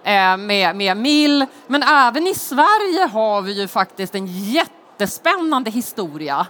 Eh, 0.04 0.36
med, 0.36 0.76
med 0.76 0.96
Mill. 0.96 1.46
Men 1.66 1.82
även 1.82 2.26
i 2.26 2.34
Sverige 2.34 3.06
har 3.12 3.42
vi 3.42 3.52
ju 3.52 3.68
faktiskt 3.68 4.14
en 4.14 4.26
jättespännande 4.26 5.70
historia. 5.70 6.46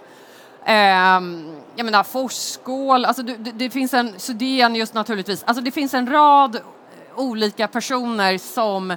Ehm, 0.64 1.56
jag 1.76 1.84
menar 1.84 2.02
Forsskål... 2.02 3.04
alltså 3.04 3.22
det, 3.22 3.36
det, 3.36 3.52
det 3.52 3.70
finns 3.70 3.94
en, 3.94 4.20
Sudenius 4.20 4.94
naturligtvis, 4.94 5.44
alltså 5.44 5.62
det 5.62 5.70
finns 5.70 5.94
en 5.94 6.10
rad 6.10 6.60
olika 7.16 7.68
personer 7.68 8.38
som 8.38 8.96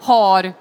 har 0.00 0.52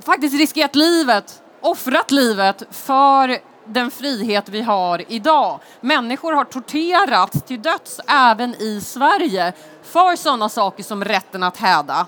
faktiskt 0.00 0.38
riskerat 0.38 0.76
livet, 0.76 1.42
offrat 1.60 2.10
livet 2.10 2.62
för 2.70 3.38
den 3.64 3.90
frihet 3.90 4.48
vi 4.48 4.62
har 4.62 5.12
idag. 5.12 5.60
Människor 5.80 6.32
har 6.32 6.44
torterats 6.44 7.42
till 7.42 7.62
döds 7.62 8.00
även 8.08 8.54
i 8.54 8.80
Sverige 8.80 9.52
för 9.82 10.16
sådana 10.16 10.48
saker 10.48 10.82
som 10.82 11.04
rätten 11.04 11.42
att 11.42 11.56
häda. 11.56 12.06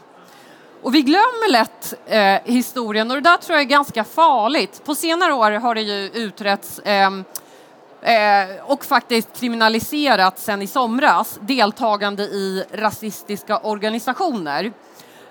Och 0.83 0.95
vi 0.95 1.03
glömmer 1.03 1.51
lätt 1.53 1.95
eh, 2.07 2.53
historien 2.55 3.11
och 3.11 3.17
det 3.17 3.31
där 3.31 3.37
tror 3.37 3.55
jag 3.55 3.61
är 3.61 3.69
ganska 3.69 4.05
farligt. 4.05 4.83
På 4.85 4.95
senare 4.95 5.33
år 5.33 5.51
har 5.51 5.75
det 5.75 5.83
ju 5.83 6.11
utretts 6.11 6.79
eh, 6.79 7.11
Eh, 8.03 8.65
och 8.65 8.85
faktiskt 8.85 9.41
kriminaliserat 9.41 10.39
sen 10.39 10.63
i 10.63 10.67
somras 10.67 11.39
deltagande 11.41 12.23
i 12.23 12.65
rasistiska 12.73 13.59
organisationer. 13.59 14.73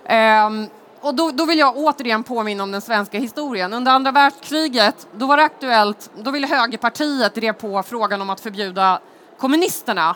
Ehm, 0.05 0.67
och 1.01 1.15
då, 1.15 1.31
då, 1.31 1.45
vill 1.45 1.59
jag 1.59 1.77
återigen 1.77 2.23
påminna 2.23 2.63
om 2.63 2.71
den 2.71 2.81
svenska 2.81 3.19
historien. 3.19 3.73
Under 3.73 3.91
andra 3.91 4.11
världskriget 4.11 5.07
då 5.11 5.25
var 5.25 5.37
det 5.37 5.43
aktuellt, 5.43 6.09
då 6.17 6.31
ville 6.31 6.47
högerpartiet 6.47 7.35
drev 7.35 7.53
på 7.53 7.83
frågan 7.83 8.21
om 8.21 8.29
att 8.29 8.39
förbjuda 8.39 8.99
kommunisterna. 9.37 10.15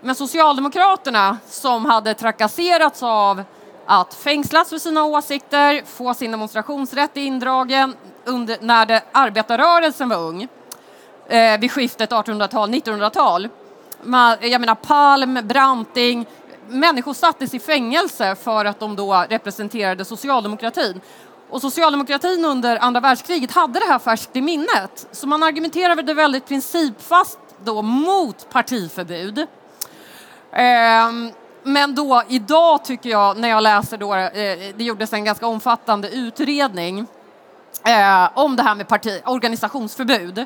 Men 0.00 0.14
Socialdemokraterna 0.14 1.38
som 1.46 1.84
hade 1.84 2.14
trakasserats 2.14 3.02
av 3.02 3.42
att 4.00 4.14
fängslas 4.14 4.68
för 4.68 4.78
sina 4.78 5.04
åsikter, 5.04 5.82
få 5.86 6.14
sin 6.14 6.30
demonstrationsrätt 6.30 7.16
indragen 7.16 7.94
under, 8.24 8.56
när 8.60 8.86
det, 8.86 9.02
arbetarrörelsen 9.12 10.08
var 10.08 10.16
ung 10.16 10.48
eh, 11.28 11.60
vid 11.60 11.72
skiftet 11.72 12.10
1800-tal, 12.10 12.70
1900-tal. 12.70 13.48
Jag 14.40 14.60
menar 14.60 14.74
Palm, 14.74 15.38
Branting, 15.42 16.26
människor 16.68 17.14
sattes 17.14 17.54
i 17.54 17.58
fängelse 17.58 18.34
för 18.34 18.64
att 18.64 18.80
de 18.80 18.96
då 18.96 19.24
representerade 19.28 20.04
socialdemokratin. 20.04 21.00
Och 21.50 21.60
socialdemokratin 21.60 22.44
under 22.44 22.76
andra 22.76 23.00
världskriget 23.00 23.52
hade 23.52 23.80
det 23.80 23.86
här 23.86 23.98
färskt 23.98 24.36
i 24.36 24.40
minnet, 24.40 25.06
så 25.12 25.26
man 25.26 25.42
argumenterade 25.42 26.14
väldigt 26.14 26.46
principfast 26.46 27.38
då 27.64 27.82
mot 27.82 28.50
partiförbud. 28.50 29.46
Ehm, 30.52 31.32
men 31.62 31.94
då 31.94 32.22
idag 32.28 32.84
tycker 32.84 33.10
jag, 33.10 33.36
när 33.36 33.48
jag 33.48 33.62
läser 33.62 33.96
då, 33.96 34.14
eh, 34.14 34.30
det 34.76 34.84
gjordes 34.84 35.12
en 35.12 35.24
ganska 35.24 35.46
omfattande 35.46 36.08
utredning 36.08 37.06
eh, 37.84 38.28
om 38.34 38.56
det 38.56 38.62
här 38.62 38.74
med 38.74 38.88
parti, 38.88 39.22
organisationsförbud 39.26 40.38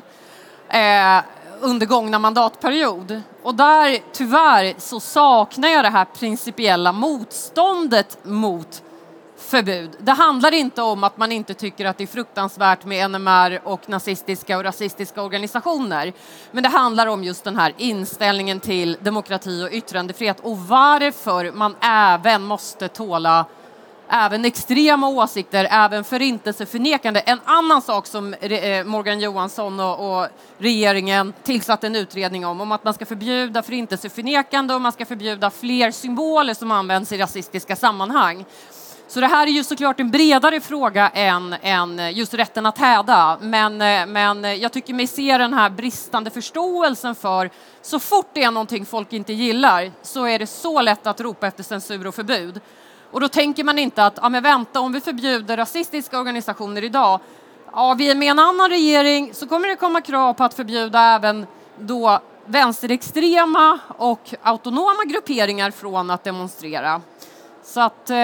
eh, 0.69 1.21
under 1.61 1.85
gångna 1.85 2.19
mandatperiod. 2.19 3.21
Och 3.43 3.55
där, 3.55 3.99
tyvärr, 4.13 4.73
så 4.77 4.99
saknar 4.99 5.69
jag 5.69 5.85
det 5.85 5.89
här 5.89 6.05
principiella 6.05 6.91
motståndet 6.91 8.17
mot 8.23 8.83
förbud. 9.47 9.91
Det 9.99 10.11
handlar 10.11 10.53
inte 10.53 10.81
om 10.81 11.03
att 11.03 11.17
man 11.17 11.31
inte 11.31 11.53
tycker 11.53 11.85
att 11.85 11.97
det 11.97 12.03
är 12.03 12.07
fruktansvärt 12.07 12.85
med 12.85 13.11
NMR 13.11 13.61
och 13.63 13.89
nazistiska 13.89 14.57
och 14.57 14.63
rasistiska 14.63 15.23
organisationer. 15.23 16.13
Men 16.51 16.63
det 16.63 16.69
handlar 16.69 17.07
om 17.07 17.23
just 17.23 17.43
den 17.43 17.57
här 17.57 17.73
inställningen 17.77 18.59
till 18.59 18.97
demokrati 19.01 19.63
och 19.63 19.73
yttrandefrihet 19.73 20.39
och 20.39 20.57
varför 20.57 21.51
man 21.51 21.75
även 21.81 22.43
måste 22.43 22.87
tåla 22.87 23.45
även 24.09 24.45
extrema 24.45 25.07
åsikter, 25.07 25.67
även 25.71 26.03
förintelseförnekande. 26.03 27.19
En 27.19 27.39
annan 27.45 27.81
sak 27.81 28.07
som 28.07 28.33
eh, 28.33 28.83
Morgan 28.83 29.19
Johansson 29.19 29.79
och, 29.79 30.19
och 30.19 30.27
regeringen 30.57 31.33
tillsatte 31.43 31.87
en 31.87 31.95
utredning 31.95 32.45
om, 32.45 32.61
om 32.61 32.71
att 32.71 32.83
man 32.83 32.93
ska 32.93 33.05
förbjuda 33.05 33.63
förintelseförnekande 33.63 34.73
och 34.73 34.81
man 34.81 34.91
ska 34.91 35.05
förbjuda 35.05 35.49
fler 35.49 35.91
symboler 35.91 36.53
som 36.53 36.71
används 36.71 37.11
i 37.11 37.17
rasistiska 37.17 37.75
sammanhang. 37.75 38.45
Så 39.09 39.19
det 39.19 39.27
här 39.27 39.47
är 39.47 39.51
ju 39.51 39.63
såklart 39.63 39.99
en 39.99 40.11
bredare 40.11 40.61
fråga 40.61 41.09
än, 41.09 41.55
än 41.61 42.13
just 42.13 42.33
rätten 42.33 42.65
att 42.65 42.77
häda. 42.77 43.37
Men, 43.41 43.81
eh, 43.81 44.05
men 44.05 44.59
jag 44.59 44.71
tycker 44.71 44.93
mig 44.93 45.07
se 45.07 45.37
den 45.37 45.53
här 45.53 45.69
bristande 45.69 46.29
förståelsen 46.29 47.15
för 47.15 47.49
så 47.81 47.99
fort 47.99 48.29
det 48.33 48.43
är 48.43 48.51
någonting 48.51 48.85
folk 48.85 49.13
inte 49.13 49.33
gillar 49.33 49.91
så 50.01 50.27
är 50.27 50.39
det 50.39 50.47
så 50.47 50.81
lätt 50.81 51.07
att 51.07 51.21
ropa 51.21 51.47
efter 51.47 51.63
censur 51.63 52.07
och 52.07 52.15
förbud. 52.15 52.61
Och 53.11 53.21
då 53.21 53.27
tänker 53.27 53.63
man 53.63 53.79
inte 53.79 54.05
att, 54.05 54.19
ja 54.21 54.29
men 54.29 54.43
vänta, 54.43 54.79
om 54.79 54.93
vi 54.93 55.01
förbjuder 55.01 55.57
rasistiska 55.57 56.19
organisationer 56.19 56.83
idag, 56.83 57.19
ja 57.71 57.95
vi 57.97 58.11
är 58.11 58.15
med 58.15 58.31
en 58.31 58.39
annan 58.39 58.69
regering 58.69 59.33
så 59.33 59.47
kommer 59.47 59.67
det 59.67 59.75
komma 59.75 60.01
krav 60.01 60.33
på 60.33 60.43
att 60.43 60.53
förbjuda 60.53 61.01
även 61.01 61.45
då 61.79 62.19
vänsterextrema 62.45 63.79
och 63.97 64.33
autonoma 64.41 65.03
grupperingar 65.05 65.71
från 65.71 66.09
att 66.09 66.23
demonstrera. 66.23 67.01
Så 67.67 67.81
att, 67.81 68.09
eh, 68.09 68.17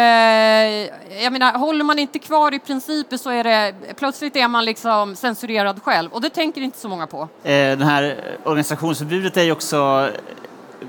jag 1.23 1.31
menar, 1.33 1.57
håller 1.57 1.83
man 1.83 1.99
inte 1.99 2.19
kvar 2.19 2.53
i 2.53 2.59
principer 2.59 3.17
så 3.17 3.29
är 3.29 3.43
det 3.43 3.73
plötsligt 3.95 4.35
är 4.35 4.47
man 4.47 4.65
liksom 4.65 5.15
censurerad 5.15 5.83
själv 5.83 6.13
och 6.13 6.21
det 6.21 6.29
tänker 6.29 6.61
inte 6.61 6.79
så 6.79 6.89
många 6.89 7.07
på. 7.07 7.21
Eh, 7.43 7.77
det 7.77 7.85
här 7.85 8.17
organisationsförbudet 8.43 9.37
är 9.37 9.43
ju 9.43 9.51
också 9.51 10.09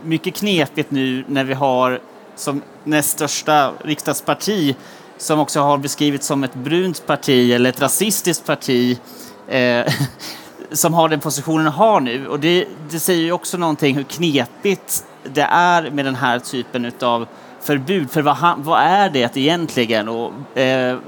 mycket 0.03 0.35
knepigt 0.35 0.91
nu 0.91 1.25
när 1.29 1.45
vi 1.45 1.55
har 1.55 2.01
som 2.37 2.63
näst 2.85 3.11
största 3.11 3.73
riksdagsparti 3.85 4.77
som 5.19 5.41
också 5.41 5.61
har 5.61 5.79
beskrivits 5.79 6.27
som 6.27 6.45
ett 6.45 6.55
brunt 6.55 7.07
parti 7.07 7.53
eller 7.53 7.71
ett 7.71 7.81
rasistiskt 7.81 8.47
parti 8.47 9.01
eh, 9.49 9.93
som 10.73 10.95
har 10.95 11.09
den 11.09 11.21
positionen 11.21 11.67
har 11.67 12.01
nu. 12.01 12.29
Och 12.29 12.41
det, 12.41 12.67
det 12.91 13.01
säger 13.01 13.23
ju 13.23 13.33
också 13.33 13.57
någonting 13.57 13.97
hur 13.97 14.05
knepigt 14.05 15.05
det 15.23 15.49
är 15.51 15.91
med 15.91 16.05
den 16.05 16.15
här 16.15 16.39
typen 16.39 16.93
av 17.01 17.27
förbud. 17.65 18.11
För 18.11 18.23
vad, 18.23 18.59
vad 18.59 18.81
är 18.81 19.11
det 19.11 19.37
egentligen? 19.37 20.09
Och, 20.09 20.59
eh, 20.59 20.99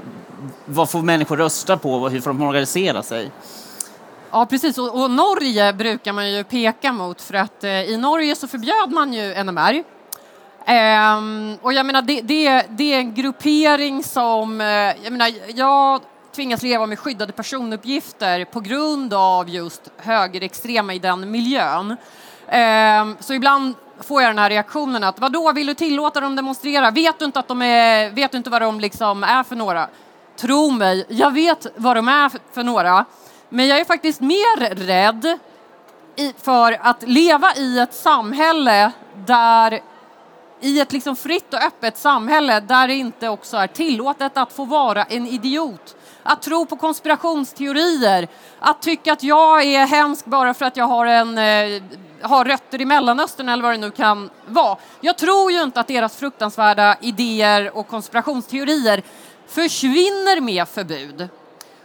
vad 0.65 0.89
får 0.89 1.01
människor 1.01 1.37
rösta 1.37 1.77
på 1.77 1.93
och 1.93 2.11
hur 2.11 2.21
får 2.21 2.29
de 2.29 2.41
organisera 2.41 3.03
sig? 3.03 3.31
Ja, 4.31 4.45
precis. 4.45 4.77
Och, 4.77 5.01
och, 5.01 5.11
Norge 5.11 5.73
brukar 5.73 6.13
man 6.13 6.31
ju 6.31 6.43
peka 6.43 6.91
mot 6.91 7.21
för 7.21 7.33
att 7.33 7.63
eh, 7.63 7.81
i 7.81 7.97
Norge 7.97 8.35
så 8.35 8.47
förbjöd 8.47 8.91
man 8.91 9.13
ju 9.13 9.43
NMR 9.43 9.83
Um, 10.67 10.73
ehm, 10.73 11.57
och 11.61 11.73
jag 11.73 11.85
menar, 11.85 12.01
det, 12.01 12.21
det, 12.21 12.65
det, 12.69 12.93
är 12.93 12.99
en 12.99 13.13
gruppering 13.13 14.03
som... 14.03 14.61
Uh, 14.61 14.67
jag 15.03 15.11
menar, 15.11 15.31
jag 15.55 16.01
tvingas 16.35 16.61
leva 16.61 16.85
med 16.85 16.99
skyddade 16.99 17.33
personuppgifter 17.33 18.45
på 18.45 18.59
grund 18.59 19.13
av 19.13 19.49
just 19.49 19.81
högerextrema 19.97 20.93
i 20.93 20.99
den 20.99 21.31
miljön. 21.31 21.91
Um, 21.91 23.17
så 23.19 23.33
ibland 23.33 23.75
får 23.99 24.21
jag 24.21 24.29
den 24.29 24.39
här 24.39 24.49
reaktionen 24.49 25.03
att 25.03 25.19
vadå, 25.19 25.51
vill 25.51 25.67
du 25.67 25.73
tillåta 25.73 26.21
dem 26.21 26.35
demonstrera? 26.35 26.91
Vet 26.91 27.19
du 27.19 27.25
inte, 27.25 27.39
att 27.39 27.47
de 27.47 27.61
är, 27.61 28.09
vet 28.09 28.31
du 28.31 28.37
inte 28.37 28.49
vad 28.49 28.61
de 28.61 28.79
liksom 28.79 29.23
är 29.23 29.43
för 29.43 29.55
några? 29.55 29.87
Tro 30.35 30.71
mig, 30.71 31.05
jag 31.09 31.31
vet 31.31 31.67
vad 31.75 31.95
de 31.95 32.07
är 32.07 32.31
för 32.53 32.63
några. 32.63 33.05
Men 33.49 33.67
jag 33.67 33.79
är 33.79 33.85
faktiskt 33.85 34.21
mer 34.21 34.75
rädd 34.75 35.39
i, 36.15 36.33
för 36.41 36.77
att 36.81 37.03
leva 37.03 37.55
i 37.55 37.79
ett 37.79 37.93
samhälle 37.93 38.91
där 39.25 39.81
i 40.61 40.79
ett 40.79 40.91
liksom 40.91 41.15
fritt 41.15 41.53
och 41.53 41.63
öppet 41.63 41.97
samhälle 41.97 42.59
där 42.59 42.87
det 42.87 42.93
inte 42.93 43.29
också 43.29 43.57
är 43.57 43.67
tillåtet 43.67 44.37
att 44.37 44.53
få 44.53 44.65
vara 44.65 45.03
en 45.03 45.27
idiot, 45.27 45.95
att 46.27 46.41
tro 46.41 46.65
på 46.65 46.75
konspirationsteorier, 46.75 48.27
att 48.59 48.81
tycka 48.81 49.13
att 49.13 49.23
jag 49.23 49.63
är 49.63 49.85
hemsk 49.85 50.25
bara 50.25 50.53
för 50.53 50.65
att 50.65 50.77
jag 50.77 50.85
har, 50.85 51.05
en, 51.05 51.37
eh, 51.37 51.81
har 52.21 52.45
rötter 52.45 52.81
i 52.81 52.85
Mellanöstern 52.85 53.49
eller 53.49 53.63
vad 53.63 53.73
det 53.73 53.77
nu 53.77 53.91
kan 53.91 54.29
vara. 54.47 54.77
Jag 55.01 55.17
tror 55.17 55.51
ju 55.51 55.63
inte 55.63 55.79
att 55.79 55.87
deras 55.87 56.17
fruktansvärda 56.17 56.97
idéer 57.01 57.77
och 57.77 57.87
konspirationsteorier 57.87 59.03
försvinner 59.47 60.41
med 60.41 60.67
förbud. 60.67 61.29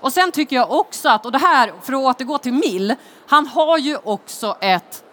Och 0.01 0.13
sen 0.13 0.33
tycker 0.33 0.57
jag 0.57 0.71
också 0.73 1.09
att, 1.09 1.27
och 1.27 1.33
det 1.33 1.39
här 1.39 1.73
för 1.83 1.93
att 1.93 2.01
återgå 2.01 2.39
till 2.39 2.53
Mill, 2.53 2.95
han 3.27 3.47
har 3.47 3.79
ju 3.79 3.97
också 4.05 4.57
ett 4.61 5.05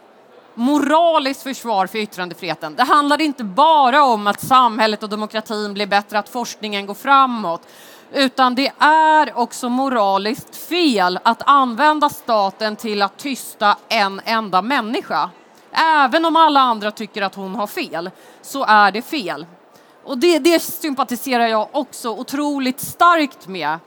moraliskt 0.55 1.43
försvar 1.43 1.87
för 1.87 1.97
yttrandefriheten. 1.97 2.75
Det 2.75 2.83
handlar 2.83 3.21
inte 3.21 3.43
bara 3.43 4.03
om 4.03 4.27
att 4.27 4.41
samhället 4.41 5.03
och 5.03 5.09
demokratin 5.09 5.73
blir 5.73 5.87
bättre, 5.87 6.19
att 6.19 6.29
forskningen 6.29 6.85
går 6.85 6.93
framåt, 6.93 7.61
utan 8.13 8.55
det 8.55 8.71
är 8.79 9.37
också 9.37 9.69
moraliskt 9.69 10.55
fel 10.55 11.19
att 11.23 11.41
använda 11.45 12.09
staten 12.09 12.75
till 12.75 13.01
att 13.01 13.17
tysta 13.17 13.77
en 13.89 14.21
enda 14.25 14.61
människa. 14.61 15.29
Även 15.71 16.25
om 16.25 16.35
alla 16.35 16.59
andra 16.59 16.91
tycker 16.91 17.21
att 17.21 17.35
hon 17.35 17.55
har 17.55 17.67
fel, 17.67 18.11
så 18.41 18.65
är 18.65 18.91
det 18.91 19.01
fel. 19.01 19.45
Och 20.03 20.17
det, 20.17 20.39
det 20.39 20.59
sympatiserar 20.59 21.47
jag 21.47 21.67
också 21.71 22.09
otroligt 22.09 22.79
starkt 22.79 23.47
med. 23.47 23.79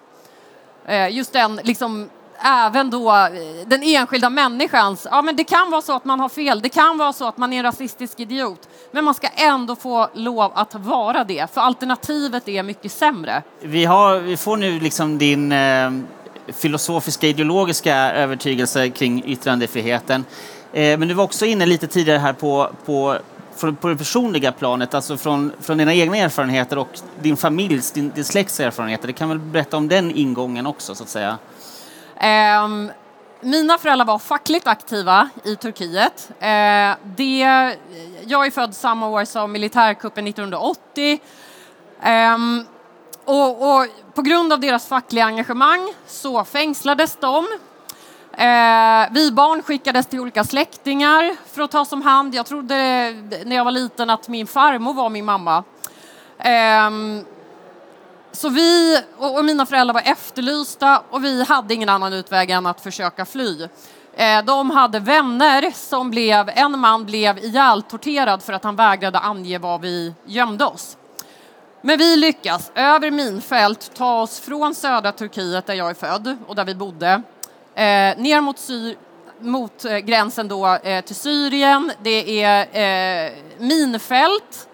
Eh, 0.86 1.08
just 1.16 1.32
den, 1.32 1.60
liksom, 1.62 2.10
även 2.44 2.90
då 2.90 3.10
eh, 3.10 3.66
den 3.66 3.82
enskilda 3.82 4.30
människans, 4.30 5.06
ja 5.10 5.22
men 5.22 5.36
det 5.36 5.44
kan 5.44 5.70
vara 5.70 5.82
så 5.82 5.96
att 5.96 6.04
man 6.04 6.20
har 6.20 6.28
fel, 6.28 6.60
det 6.60 6.68
kan 6.68 6.98
vara 6.98 7.12
så 7.12 7.28
att 7.28 7.36
man 7.36 7.52
är 7.52 7.56
en 7.56 7.62
rasistisk 7.62 8.20
idiot, 8.20 8.68
men 8.90 9.04
man 9.04 9.14
ska 9.14 9.28
ändå 9.28 9.76
få 9.76 10.08
lov 10.14 10.52
att 10.54 10.74
vara 10.74 11.24
det, 11.24 11.54
för 11.54 11.60
alternativet 11.60 12.48
är 12.48 12.62
mycket 12.62 12.92
sämre. 12.92 13.42
Vi, 13.60 13.84
har, 13.84 14.18
vi 14.18 14.36
får 14.36 14.56
nu 14.56 14.80
liksom 14.80 15.18
din 15.18 15.52
eh, 15.52 15.90
filosofiska, 16.48 17.26
ideologiska 17.26 17.96
övertygelse 17.96 18.90
kring 18.90 19.24
yttrandefriheten. 19.24 20.24
Eh, 20.72 20.98
men 20.98 21.08
du 21.08 21.14
var 21.14 21.24
också 21.24 21.46
inne 21.46 21.66
lite 21.66 21.86
tidigare 21.86 22.18
här 22.18 22.32
på, 22.32 22.70
på 22.86 23.18
på 23.80 23.88
det 23.88 23.96
personliga 23.96 24.52
planet, 24.52 24.94
alltså 24.94 25.16
från, 25.16 25.52
från 25.60 25.78
dina 25.78 25.94
egna 25.94 26.16
erfarenheter 26.16 26.78
och 26.78 26.88
din 27.20 27.36
familjs, 27.36 27.92
din, 27.92 28.12
din 28.14 28.24
släkts 28.24 28.60
erfarenheter. 28.60 29.06
Du 29.06 29.12
kan 29.12 29.28
väl 29.28 29.38
berätta 29.38 29.76
om 29.76 29.88
den 29.88 30.10
ingången 30.10 30.66
också, 30.66 30.94
så 30.94 31.02
att 31.02 31.08
säga? 31.08 31.38
Um, 32.22 32.90
mina 33.40 33.78
föräldrar 33.78 34.06
var 34.06 34.18
fackligt 34.18 34.66
aktiva 34.66 35.28
i 35.44 35.56
Turkiet. 35.56 36.30
Ehm, 36.40 36.96
det, 37.16 37.38
jag 38.26 38.46
är 38.46 38.50
född 38.50 38.74
samma 38.74 39.08
år 39.08 39.24
som 39.24 39.52
militärkuppen 39.52 40.26
1980. 40.26 41.20
Ehm, 42.02 42.64
och, 43.24 43.76
och 43.76 43.86
på 44.14 44.22
grund 44.22 44.52
av 44.52 44.60
deras 44.60 44.86
fackliga 44.86 45.24
engagemang 45.24 45.94
så 46.06 46.44
fängslades 46.44 47.16
de 47.20 47.46
Eh, 48.36 49.08
vi 49.10 49.32
barn 49.32 49.62
skickades 49.62 50.06
till 50.06 50.20
olika 50.20 50.44
släktingar 50.44 51.36
för 51.54 51.62
att 51.62 51.70
tas 51.70 51.92
om 51.92 52.02
hand. 52.02 52.34
Jag 52.34 52.46
trodde 52.46 52.74
när 53.44 53.56
jag 53.56 53.64
var 53.64 53.70
liten 53.70 54.10
att 54.10 54.28
min 54.28 54.46
farmor 54.46 54.94
var 54.94 55.10
min 55.10 55.24
mamma. 55.24 55.64
Så 58.32 58.48
vi 58.48 59.00
och, 59.18 59.44
mina 59.44 59.66
föräldrar 59.66 59.94
var 59.94 60.02
efterlysta 60.04 61.02
och 61.10 61.24
vi 61.24 61.44
hade 61.44 61.74
ingen 61.74 61.88
annan 61.88 62.12
utväg 62.12 62.50
än 62.50 62.66
att 62.66 62.80
försöka 62.80 63.24
fly. 63.24 63.68
Eh, 64.14 64.44
de 64.44 64.70
hade 64.70 64.98
vänner 64.98 65.70
som 65.74 66.10
blev, 66.10 66.50
en 66.54 66.78
man 66.78 67.04
blev 67.04 67.38
ihjältorterad 67.38 68.42
för 68.42 68.52
att 68.52 68.64
han 68.64 68.76
vägrade 68.76 69.18
ange 69.18 69.58
var 69.58 69.78
vi 69.78 70.14
gömde 70.24 70.64
oss. 70.64 70.96
Men 71.82 71.98
vi 71.98 72.16
lyckas 72.16 72.72
över 72.74 73.10
minfält 73.10 73.90
ta 73.94 74.22
oss 74.22 74.40
från 74.40 74.74
södra 74.74 75.12
Turkiet 75.12 75.66
där 75.66 75.74
jag 75.74 75.90
är 75.90 75.94
född 75.94 76.36
och 76.46 76.54
där 76.54 76.64
vi 76.64 76.74
bodde 76.74 77.22
eh, 77.74 78.18
ner 78.18 78.40
mot, 78.40 78.58
syr, 78.58 78.96
mot 79.40 79.84
eh, 79.84 79.98
gränsen 79.98 80.48
då, 80.48 80.78
till 81.04 81.16
Syrien. 81.16 81.92
Det 82.02 82.42
är 82.42 83.32
minfält. 83.58 84.68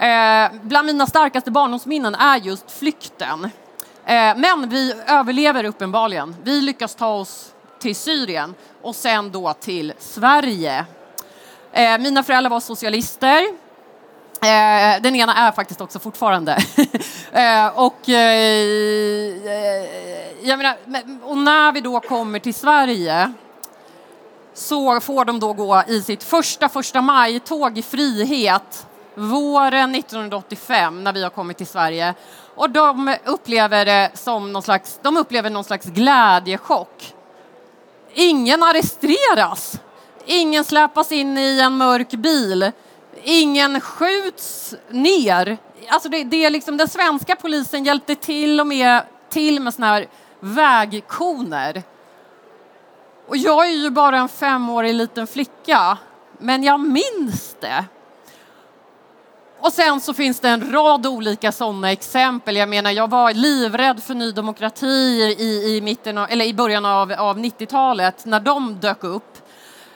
Eh, 0.00 0.50
bland 0.62 0.86
mina 0.86 1.06
starkaste 1.06 1.50
barndomsminnen 1.50 2.14
är 2.14 2.36
just 2.36 2.70
flykten. 2.70 3.44
Eh, 4.06 4.36
men 4.36 4.68
vi 4.68 4.94
överlever 5.06 5.64
uppenbarligen. 5.64 6.36
Vi 6.42 6.60
lyckas 6.60 6.94
ta 6.94 7.08
oss 7.08 7.52
till 7.80 7.96
Syrien 7.96 8.54
och 8.82 8.94
sen 8.94 9.30
då 9.30 9.52
till 9.52 9.92
Sverige. 9.98 10.84
Eh, 11.72 11.98
mina 11.98 12.22
föräldrar 12.22 12.50
var 12.50 12.60
socialister. 12.60 13.42
Eh, 14.42 15.02
den 15.02 15.16
ena 15.16 15.34
är 15.34 15.52
faktiskt 15.52 15.80
också 15.80 15.98
fortfarande. 15.98 16.52
eh, 17.32 17.66
och, 17.66 18.08
eh, 18.08 19.36
eh 19.46 19.86
jag 20.42 20.58
menar, 20.58 20.76
och 21.22 21.38
när 21.38 21.72
vi 21.72 21.80
då 21.80 22.00
kommer 22.00 22.38
till 22.38 22.54
Sverige 22.54 23.32
så 24.54 25.00
får 25.00 25.24
de 25.24 25.40
då 25.40 25.52
gå 25.52 25.82
i 25.86 26.02
sitt 26.02 26.22
första 26.22 26.68
första 26.68 27.00
maj-tåg 27.00 27.78
i 27.78 27.82
frihet 27.82 28.86
våren 29.20 29.94
1985 29.94 31.04
när 31.04 31.12
vi 31.12 31.22
har 31.22 31.30
kommit 31.30 31.56
till 31.56 31.66
Sverige. 31.66 32.14
Och 32.54 32.70
de 32.70 33.16
upplever 33.24 33.84
det 33.84 34.10
som 34.14 34.52
någon 34.52 34.62
slags, 34.62 35.00
de 35.02 35.16
upplever 35.16 35.50
någon 35.50 35.64
slags 35.64 35.86
glädjechock. 35.86 37.14
Ingen 38.14 38.62
arresteras. 38.62 39.80
Ingen 40.26 40.64
släpas 40.64 41.12
in 41.12 41.38
i 41.38 41.60
en 41.60 41.76
mörk 41.76 42.10
bil 42.10 42.72
ingen 43.22 43.80
skjuts 43.80 44.74
ner. 44.90 45.58
Alltså 45.88 46.08
det, 46.08 46.24
det, 46.24 46.44
är 46.44 46.50
liksom, 46.50 46.76
den 46.76 46.88
svenska 46.88 47.36
polisen 47.36 47.84
hjälpte 47.84 48.14
till 48.14 48.60
och 48.60 48.66
med 48.66 49.02
till 49.28 49.60
med 49.60 49.74
såna 49.74 49.86
här 49.86 50.06
vägkoner. 50.40 51.82
Och 53.28 53.36
jag 53.36 53.66
är 53.66 53.72
ju 53.72 53.90
bara 53.90 54.18
en 54.18 54.28
femårig 54.28 54.94
liten 54.94 55.26
flicka, 55.26 55.98
men 56.38 56.62
jag 56.62 56.80
minns 56.80 57.56
det. 57.60 57.84
Och 59.60 59.72
sen 59.72 60.00
så 60.00 60.14
finns 60.14 60.40
det 60.40 60.48
en 60.48 60.72
rad 60.72 61.06
olika 61.06 61.52
sådana 61.52 61.92
exempel. 61.92 62.56
Jag 62.56 62.68
menar, 62.68 62.90
jag 62.90 63.10
var 63.10 63.32
livrädd 63.32 64.02
för 64.02 64.14
Ny 64.14 64.32
Demokrati 64.32 64.86
i, 65.38 65.76
i, 65.76 65.80
mitten 65.80 66.18
av, 66.18 66.26
eller 66.30 66.44
i 66.44 66.54
början 66.54 66.84
av, 66.84 67.12
av 67.12 67.38
90-talet 67.38 68.24
när 68.24 68.40
de 68.40 68.80
dök 68.80 69.04
upp. 69.04 69.36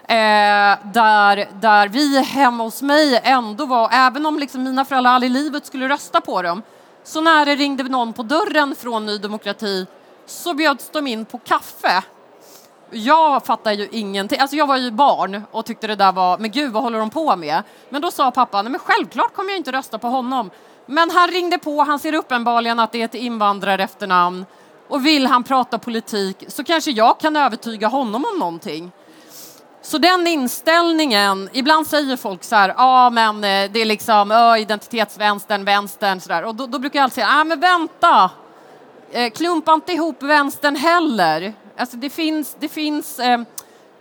Eh, 0.08 0.78
där, 0.92 1.60
där 1.60 1.88
vi 1.88 2.20
hemma 2.20 2.64
hos 2.64 2.82
mig 2.82 3.20
ändå 3.24 3.66
var, 3.66 3.90
även 3.92 4.26
om 4.26 4.38
liksom 4.38 4.62
mina 4.62 4.84
föräldrar 4.84 5.12
aldrig 5.12 5.30
i 5.30 5.34
livet 5.34 5.66
skulle 5.66 5.88
rösta 5.88 6.20
på 6.20 6.42
dem, 6.42 6.62
så 7.04 7.20
när 7.20 7.46
det 7.46 7.54
ringde 7.54 7.82
någon 7.82 8.12
på 8.12 8.22
dörren 8.22 8.74
från 8.78 9.06
Ny 9.06 9.18
Demokrati 9.18 9.86
så 10.26 10.54
bjöds 10.54 10.90
de 10.90 11.06
in 11.06 11.24
på 11.24 11.38
kaffe. 11.38 12.02
Jag 12.94 13.46
fattar 13.46 13.72
ju 13.72 13.88
ingenting. 13.92 14.38
Alltså 14.38 14.56
jag 14.56 14.66
var 14.66 14.76
ju 14.76 14.90
barn 14.90 15.42
och 15.50 15.64
tyckte 15.66 15.86
det 15.86 15.96
där 15.96 16.12
var, 16.12 16.38
men 16.38 16.50
gud 16.50 16.72
vad 16.72 16.82
håller 16.82 16.98
de 16.98 17.10
på 17.10 17.36
med? 17.36 17.62
Men 17.88 18.02
då 18.02 18.10
sa 18.10 18.30
pappa, 18.30 18.62
nej 18.62 18.70
men 18.70 18.80
självklart 18.80 19.34
kommer 19.34 19.50
jag 19.50 19.56
inte 19.56 19.72
rösta 19.72 19.98
på 19.98 20.08
honom. 20.08 20.50
Men 20.86 21.10
han 21.10 21.28
ringde 21.28 21.58
på, 21.58 21.82
han 21.82 21.98
ser 21.98 22.14
uppenbarligen 22.14 22.78
att 22.80 22.92
det 22.92 23.00
är 23.00 23.04
ett 23.04 23.14
invandrare 23.14 23.82
efternamn 23.82 24.46
och 24.88 25.06
vill 25.06 25.26
han 25.26 25.44
prata 25.44 25.78
politik 25.78 26.44
så 26.48 26.64
kanske 26.64 26.90
jag 26.90 27.20
kan 27.20 27.36
övertyga 27.36 27.88
honom 27.88 28.24
om 28.32 28.38
någonting. 28.38 28.92
Så 29.82 29.98
den 29.98 30.26
inställningen, 30.26 31.48
ibland 31.52 31.86
säger 31.86 32.16
folk 32.16 32.44
så 32.44 32.56
här, 32.56 32.68
ja 32.68 32.74
ah, 32.76 33.10
men 33.10 33.36
eh, 33.36 33.70
det 33.70 33.80
är 33.80 33.84
liksom 33.84 34.30
ö, 34.30 34.56
identitetsvänstern, 34.56 35.64
vänstern 35.64 36.20
sådär. 36.20 36.44
Och 36.44 36.54
då, 36.54 36.66
då, 36.66 36.78
brukar 36.78 36.98
jag 36.98 37.04
alltid 37.04 37.14
säga, 37.14 37.26
ja 37.26 37.40
ah, 37.40 37.44
men 37.44 37.60
vänta, 37.60 38.30
eh, 39.12 39.30
klumpa 39.30 39.74
inte 39.74 39.92
ihop 39.92 40.22
vänstern 40.22 40.76
heller. 40.76 41.54
Alltså 41.76 41.96
det 41.96 42.10
finns, 42.10 42.56
det 42.60 42.68
finns 42.68 43.18
eh, 43.18 43.40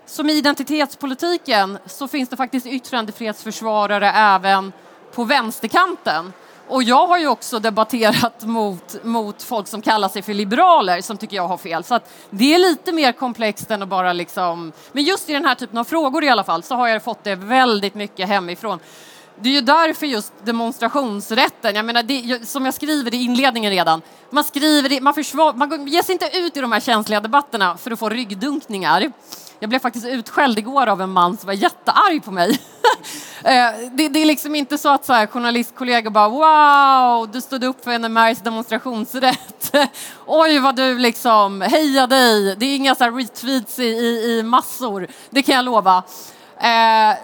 som 0.05 0.29
i 0.29 0.33
identitetspolitiken 0.33 1.77
så 1.85 2.07
finns 2.07 2.29
det 2.29 2.37
faktiskt 2.37 2.65
yttrandefrihetsförsvarare 2.65 4.11
även 4.11 4.73
på 5.13 5.23
vänsterkanten. 5.23 6.33
Och 6.67 6.83
jag 6.83 7.07
har 7.07 7.17
ju 7.17 7.27
också 7.27 7.59
debatterat 7.59 8.41
mot, 8.45 9.03
mot 9.03 9.43
folk 9.43 9.67
som 9.67 9.81
kallar 9.81 10.09
sig 10.09 10.21
för 10.21 10.33
liberaler 10.33 11.01
som 11.01 11.17
tycker 11.17 11.35
jag 11.35 11.47
har 11.47 11.57
fel. 11.57 11.83
Så 11.83 11.95
att 11.95 12.11
det 12.29 12.53
är 12.53 12.59
lite 12.59 12.91
mer 12.91 13.11
komplext 13.11 13.71
än 13.71 13.81
att 13.81 13.89
bara 13.89 14.13
liksom... 14.13 14.71
Men 14.91 15.03
just 15.03 15.29
i 15.29 15.33
den 15.33 15.45
här 15.45 15.55
typen 15.55 15.77
av 15.77 15.83
frågor 15.83 16.23
i 16.23 16.29
alla 16.29 16.43
fall 16.43 16.63
så 16.63 16.75
har 16.75 16.87
jag 16.87 17.03
fått 17.03 17.23
det 17.23 17.35
väldigt 17.35 17.95
mycket 17.95 18.27
hemifrån. 18.27 18.79
Det 19.43 19.49
är 19.49 19.53
ju 19.53 19.61
därför 19.61 20.05
just 20.05 20.33
demonstrationsrätten, 20.43 21.75
jag 21.75 21.85
menar 21.85 22.03
det, 22.03 22.47
som 22.47 22.65
jag 22.65 22.73
skriver 22.73 23.13
i 23.13 23.23
inledningen 23.23 23.71
redan, 23.71 24.01
man 24.29 24.43
skriver 24.43 24.89
det, 24.89 25.01
man, 25.01 25.13
försvar, 25.13 25.53
man 25.53 25.87
ger 25.87 26.01
sig 26.01 26.13
inte 26.13 26.29
ut 26.33 26.57
i 26.57 26.61
de 26.61 26.71
här 26.71 26.79
känsliga 26.79 27.19
debatterna 27.19 27.77
för 27.77 27.91
att 27.91 27.99
få 27.99 28.09
ryggdunkningar. 28.09 29.11
Jag 29.59 29.69
blev 29.69 29.79
faktiskt 29.79 30.05
utskälld 30.05 30.59
igår 30.59 30.87
av 30.87 31.01
en 31.01 31.09
man 31.09 31.37
som 31.37 31.47
var 31.47 31.53
jättearg 31.53 32.23
på 32.23 32.31
mig. 32.31 32.59
Eh, 33.45 33.71
det, 33.91 34.09
det, 34.09 34.19
är 34.19 34.25
liksom 34.25 34.55
inte 34.55 34.77
så 34.77 34.89
att 34.89 35.05
så 35.05 35.13
här, 35.13 35.27
journalistkollegor 35.27 36.09
bara 36.09 36.29
wow, 36.29 37.31
du 37.31 37.41
stod 37.41 37.63
upp 37.63 37.83
för 37.83 37.99
NMRs 37.99 38.39
demonstrationsrätt. 38.39 39.75
Oj 40.25 40.59
vad 40.59 40.75
du 40.75 40.99
liksom, 40.99 41.61
heja 41.61 42.07
dig. 42.07 42.55
Det 42.55 42.65
är 42.65 42.75
inga 42.75 42.95
så 42.95 43.09
retweets 43.09 43.79
i, 43.79 43.83
i, 43.83 44.39
i 44.39 44.43
massor, 44.43 45.07
det 45.29 45.41
kan 45.41 45.55
jag 45.55 45.65
lova. 45.65 46.03
Eh, 46.63 47.09
eh, 47.09 47.15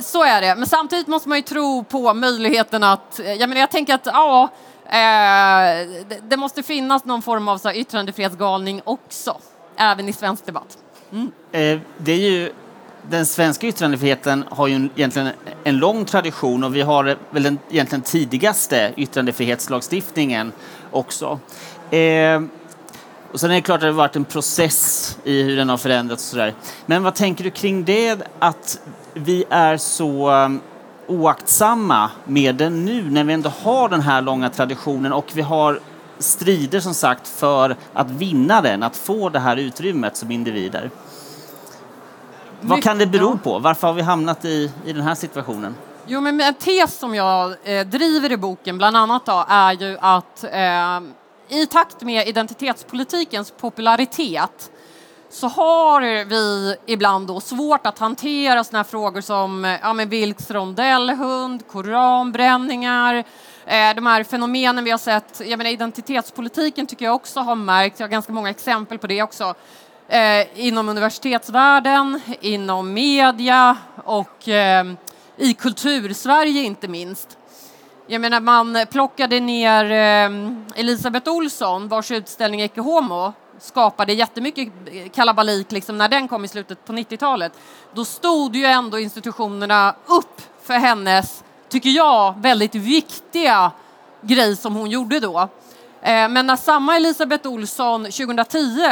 så 0.00 0.24
är 0.24 0.40
det, 0.40 0.54
men 0.54 0.66
samtidigt 0.66 1.06
måste 1.06 1.28
man 1.28 1.38
ju 1.38 1.42
tro 1.42 1.84
på 1.84 2.14
möjligheten 2.14 2.82
att, 2.82 3.20
eh, 3.20 3.32
jag 3.32 3.48
menar 3.48 3.60
jag 3.60 3.70
tänker 3.70 3.94
att 3.94 4.06
ja, 4.06 4.48
eh, 4.84 5.88
det 6.28 6.36
måste 6.36 6.62
finnas 6.62 7.04
någon 7.04 7.22
form 7.22 7.48
av 7.48 7.58
så 7.58 7.68
här, 7.68 7.76
yttrandefrihetsgalning 7.76 8.80
också, 8.84 9.36
även 9.76 10.08
i 10.08 10.12
svensk 10.12 10.46
debatt. 10.46 10.78
Mm. 11.12 11.32
Eh, 11.52 11.80
det 11.98 12.12
är 12.12 12.30
ju, 12.30 12.52
den 13.10 13.26
svenska 13.26 13.66
yttrandefriheten 13.66 14.44
har 14.50 14.66
ju 14.66 14.88
egentligen 14.96 15.28
en 15.64 15.78
lång 15.78 16.04
tradition 16.04 16.64
och 16.64 16.76
vi 16.76 16.82
har 16.82 17.16
väl 17.30 17.42
den 17.42 17.58
egentligen 17.70 18.02
tidigaste 18.02 18.92
yttrandefrihetslagstiftningen 18.96 20.52
också. 20.90 21.40
Eh, 21.90 22.40
och 23.32 23.40
sen 23.40 23.50
är 23.50 23.54
det 23.54 23.60
klart 23.60 23.74
att 23.74 23.80
det 23.80 23.86
har 23.86 23.92
varit 23.92 24.16
en 24.16 24.24
process 24.24 25.18
i 25.24 25.42
hur 25.42 25.56
den 25.56 25.68
har 25.68 25.76
förändrats 25.76 26.24
och 26.24 26.30
sådär. 26.30 26.54
Men 26.86 27.02
vad 27.02 27.14
tänker 27.14 27.44
du 27.44 27.50
kring 27.50 27.84
det 27.84 28.28
att 28.38 28.80
vi 29.14 29.44
är 29.50 29.76
så 29.76 30.30
um, 30.30 30.60
oaktsamma 31.06 32.10
med 32.24 32.54
den 32.54 32.84
nu 32.84 33.10
när 33.10 33.24
vi 33.24 33.32
ändå 33.32 33.52
har 33.62 33.88
den 33.88 34.00
här 34.00 34.22
långa 34.22 34.50
traditionen 34.50 35.12
och 35.12 35.26
vi 35.34 35.42
har 35.42 35.80
strider 36.18 36.80
som 36.80 36.94
sagt 36.94 37.28
för 37.28 37.76
att 37.92 38.10
vinna 38.10 38.60
den, 38.60 38.82
att 38.82 38.96
få 38.96 39.28
det 39.28 39.38
här 39.38 39.56
utrymmet 39.56 40.16
som 40.16 40.30
individer. 40.30 40.90
Vad 42.60 42.82
kan 42.82 42.98
det 42.98 43.06
bero 43.06 43.38
på? 43.38 43.58
Varför 43.58 43.86
har 43.86 43.94
vi 43.94 44.02
hamnat 44.02 44.44
i, 44.44 44.72
i 44.84 44.92
den 44.92 45.02
här 45.02 45.14
situationen? 45.14 45.74
Jo, 46.06 46.20
men 46.20 46.40
en 46.40 46.54
tes 46.54 46.98
som 46.98 47.14
jag 47.14 47.54
eh, 47.64 47.86
driver 47.86 48.32
i 48.32 48.36
boken 48.36 48.78
bland 48.78 48.96
annat 48.96 49.26
då, 49.26 49.44
är 49.48 49.72
ju 49.72 49.98
att 50.00 50.44
eh, 50.44 51.00
i 51.50 51.66
takt 51.66 52.02
med 52.02 52.28
identitetspolitikens 52.28 53.50
popularitet 53.50 54.70
så 55.30 55.48
har 55.48 56.24
vi 56.24 56.76
ibland 56.86 57.26
då 57.26 57.40
svårt 57.40 57.86
att 57.86 57.98
hantera 57.98 58.64
sådana 58.64 58.84
frågor 58.84 59.20
som 59.20 59.78
ja, 59.82 59.92
men 59.92 60.08
Vilks 60.08 60.50
rondellhund, 60.50 61.68
koranbränningar, 61.68 63.14
eh, 63.66 63.94
de 63.94 64.06
här 64.06 64.24
fenomenen 64.24 64.84
vi 64.84 64.90
har 64.90 64.98
sett. 64.98 65.40
Jag 65.44 65.58
menar, 65.58 65.70
identitetspolitiken 65.70 66.86
tycker 66.86 67.04
jag 67.04 67.14
också 67.14 67.40
har 67.40 67.54
märkt, 67.54 68.00
jag 68.00 68.06
har 68.06 68.10
ganska 68.10 68.32
många 68.32 68.50
exempel 68.50 68.98
på 68.98 69.06
det 69.06 69.22
också, 69.22 69.54
eh, 70.08 70.66
inom 70.66 70.88
universitetsvärlden, 70.88 72.20
inom 72.40 72.92
media 72.92 73.76
och 74.04 74.48
eh, 74.48 74.84
i 75.36 75.54
kultursverige 75.54 76.62
inte 76.62 76.88
minst. 76.88 77.36
Jag 78.12 78.20
menar, 78.20 78.40
man 78.40 78.78
plockade 78.90 79.40
ner 79.40 79.84
eh, 79.84 80.80
Elisabeth 80.80 81.30
Olsson 81.30 81.88
vars 81.88 82.10
utställning 82.10 82.60
Ecce 82.60 82.80
Homo 82.80 83.32
skapade 83.58 84.12
jättemycket 84.12 84.68
eh, 84.86 85.08
kalabalik 85.10 85.72
liksom, 85.72 85.98
när 85.98 86.08
den 86.08 86.28
kom 86.28 86.44
i 86.44 86.48
slutet 86.48 86.84
på 86.84 86.92
90-talet. 86.92 87.52
Då 87.94 88.04
stod 88.04 88.56
ju 88.56 88.64
ändå 88.64 88.98
institutionerna 88.98 89.94
upp 90.06 90.42
för 90.62 90.74
hennes, 90.74 91.44
tycker 91.68 91.90
jag, 91.90 92.34
väldigt 92.42 92.74
viktiga 92.74 93.72
grej 94.20 94.56
som 94.56 94.74
hon 94.74 94.90
gjorde 94.90 95.20
då. 95.20 95.38
Eh, 96.02 96.28
men 96.28 96.46
när 96.46 96.56
samma 96.56 96.96
Elisabeth 96.96 97.48
Olsson 97.48 98.04
2010 98.04 98.84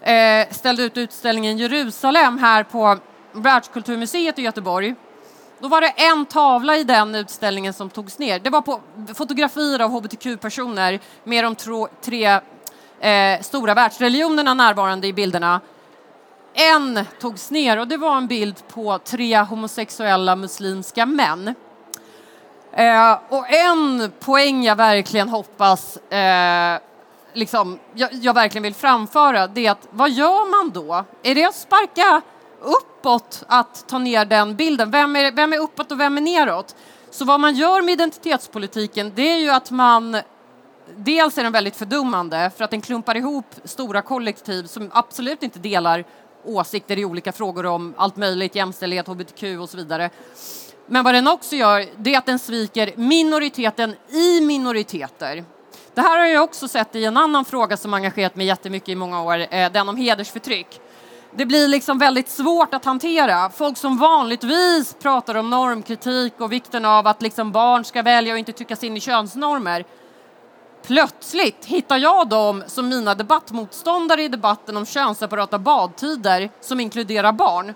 eh, 0.00 0.48
ställde 0.50 0.82
ut 0.82 0.96
utställningen 0.96 1.58
Jerusalem 1.58 2.38
här 2.38 2.62
på 2.62 2.98
Världskulturmuseet 3.32 4.38
i 4.38 4.42
Göteborg 4.42 4.94
då 5.64 5.68
var 5.68 5.80
det 5.80 5.88
en 5.96 6.26
tavla 6.26 6.76
i 6.76 6.84
den 6.84 7.14
utställningen 7.14 7.72
som 7.72 7.90
togs 7.90 8.18
ner. 8.18 8.38
Det 8.38 8.50
var 8.50 8.60
på 8.60 8.80
fotografier 9.14 9.80
av 9.80 9.90
hbtq-personer 9.90 11.00
med 11.24 11.44
de 11.44 11.54
tro, 11.54 11.88
tre 12.02 12.40
eh, 13.00 13.40
stora 13.40 13.74
världsreligionerna 13.74 14.54
närvarande 14.54 15.06
i 15.06 15.12
bilderna. 15.12 15.60
En 16.54 17.04
togs 17.20 17.50
ner 17.50 17.78
och 17.78 17.88
det 17.88 17.96
var 17.96 18.16
en 18.16 18.26
bild 18.26 18.68
på 18.68 18.98
tre 18.98 19.38
homosexuella 19.38 20.36
muslimska 20.36 21.06
män. 21.06 21.54
Eh, 22.72 23.18
och 23.28 23.50
en 23.52 24.12
poäng 24.20 24.64
jag 24.64 24.76
verkligen 24.76 25.28
hoppas 25.28 25.96
eh, 25.96 26.78
liksom, 27.32 27.78
jag, 27.94 28.12
jag, 28.12 28.34
verkligen 28.34 28.62
vill 28.62 28.74
framföra 28.74 29.46
det 29.46 29.66
är 29.66 29.70
att 29.70 29.88
vad 29.90 30.10
gör 30.10 30.50
man 30.50 30.70
då? 30.70 31.04
Är 31.22 31.34
det 31.34 31.44
att 31.44 31.54
sparka 31.54 32.22
uppåt 32.64 33.44
att 33.46 33.88
ta 33.88 33.98
ner 33.98 34.24
den 34.24 34.56
bilden? 34.56 34.90
Vem 34.90 35.16
är, 35.16 35.32
vem 35.32 35.52
är 35.52 35.58
uppåt 35.58 35.92
och 35.92 36.00
vem 36.00 36.16
är 36.16 36.22
neråt? 36.22 36.76
Så 37.10 37.24
vad 37.24 37.40
man 37.40 37.54
gör 37.54 37.82
med 37.82 37.92
identitetspolitiken 37.92 39.12
det 39.14 39.30
är 39.30 39.38
ju 39.38 39.50
att 39.50 39.70
man 39.70 40.16
Dels 40.96 41.38
är 41.38 41.42
den 41.42 41.52
väldigt 41.52 41.76
fördummande 41.76 42.50
för 42.56 42.64
att 42.64 42.70
den 42.70 42.80
klumpar 42.80 43.16
ihop 43.16 43.46
stora 43.64 44.02
kollektiv 44.02 44.64
som 44.64 44.90
absolut 44.92 45.42
inte 45.42 45.58
delar 45.58 46.04
åsikter 46.44 46.98
i 46.98 47.04
olika 47.04 47.32
frågor 47.32 47.66
om 47.66 47.94
allt 47.96 48.16
möjligt, 48.16 48.54
jämställdhet, 48.54 49.06
hbtq 49.06 49.42
och 49.60 49.68
så 49.68 49.76
vidare. 49.76 50.10
Men 50.86 51.04
vad 51.04 51.14
den 51.14 51.28
också 51.28 51.56
gör, 51.56 51.84
det 51.96 52.14
är 52.14 52.18
att 52.18 52.26
den 52.26 52.38
sviker 52.38 52.92
minoriteten 52.96 53.94
i 54.08 54.40
minoriteter. 54.40 55.44
Det 55.94 56.00
här 56.00 56.18
har 56.18 56.26
jag 56.26 56.44
också 56.44 56.68
sett 56.68 56.94
i 56.94 57.04
en 57.04 57.16
annan 57.16 57.44
fråga 57.44 57.76
som 57.76 57.94
engagerat 57.94 58.36
mig 58.36 58.46
jättemycket 58.46 58.88
i 58.88 58.94
många 58.94 59.22
år, 59.22 59.46
eh, 59.50 59.72
den 59.72 59.88
om 59.88 59.96
hedersförtryck. 59.96 60.80
Det 61.36 61.46
blir 61.46 61.68
liksom 61.68 61.98
väldigt 61.98 62.28
svårt 62.28 62.74
att 62.74 62.84
hantera. 62.84 63.50
Folk 63.50 63.76
som 63.76 63.98
vanligtvis 63.98 64.96
pratar 65.02 65.34
om 65.34 65.50
normkritik 65.50 66.40
och 66.40 66.52
vikten 66.52 66.84
av 66.84 67.06
att 67.06 67.22
liksom 67.22 67.52
barn 67.52 67.84
ska 67.84 68.02
välja 68.02 68.32
och 68.32 68.38
inte 68.38 68.52
tyckas 68.52 68.84
in 68.84 68.96
i 68.96 69.00
könsnormer. 69.00 69.84
Plötsligt 70.86 71.64
hittar 71.64 71.96
jag 71.96 72.28
dem 72.28 72.64
som 72.66 72.88
mina 72.88 73.14
debattmotståndare 73.14 74.22
i 74.22 74.28
debatten 74.28 74.76
om 74.76 74.86
könsseparata 74.86 75.58
badtider 75.58 76.50
som 76.60 76.80
inkluderar 76.80 77.32
barn. 77.32 77.74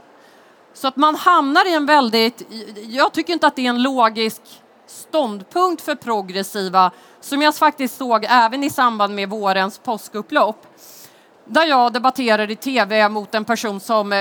Så 0.75 0.88
att 0.88 0.97
man 0.97 1.14
hamnar 1.14 1.68
i 1.68 1.75
en 1.75 1.87
väldigt, 1.87 2.42
jag 2.88 3.12
tycker 3.12 3.33
inte 3.33 3.47
att 3.47 3.57
det 3.57 3.66
är 3.66 3.71
en 3.71 3.83
logisk 3.83 4.42
ståndpunkt 4.87 5.83
för 5.83 5.94
progressiva 5.94 6.90
som 7.21 7.42
jag 7.42 7.55
faktiskt 7.55 7.97
såg 7.97 8.27
även 8.29 8.64
i 8.64 8.71
samband 8.71 9.14
med 9.14 9.29
vårens 9.29 9.79
påskupplopp 9.79 10.66
där 11.49 11.67
jag 11.67 11.93
debatterar 11.93 12.51
i 12.51 12.57
tv 12.57 13.09
mot 13.09 13.35
en 13.35 13.45
person 13.45 13.81
som 13.81 14.13
eh, 14.13 14.19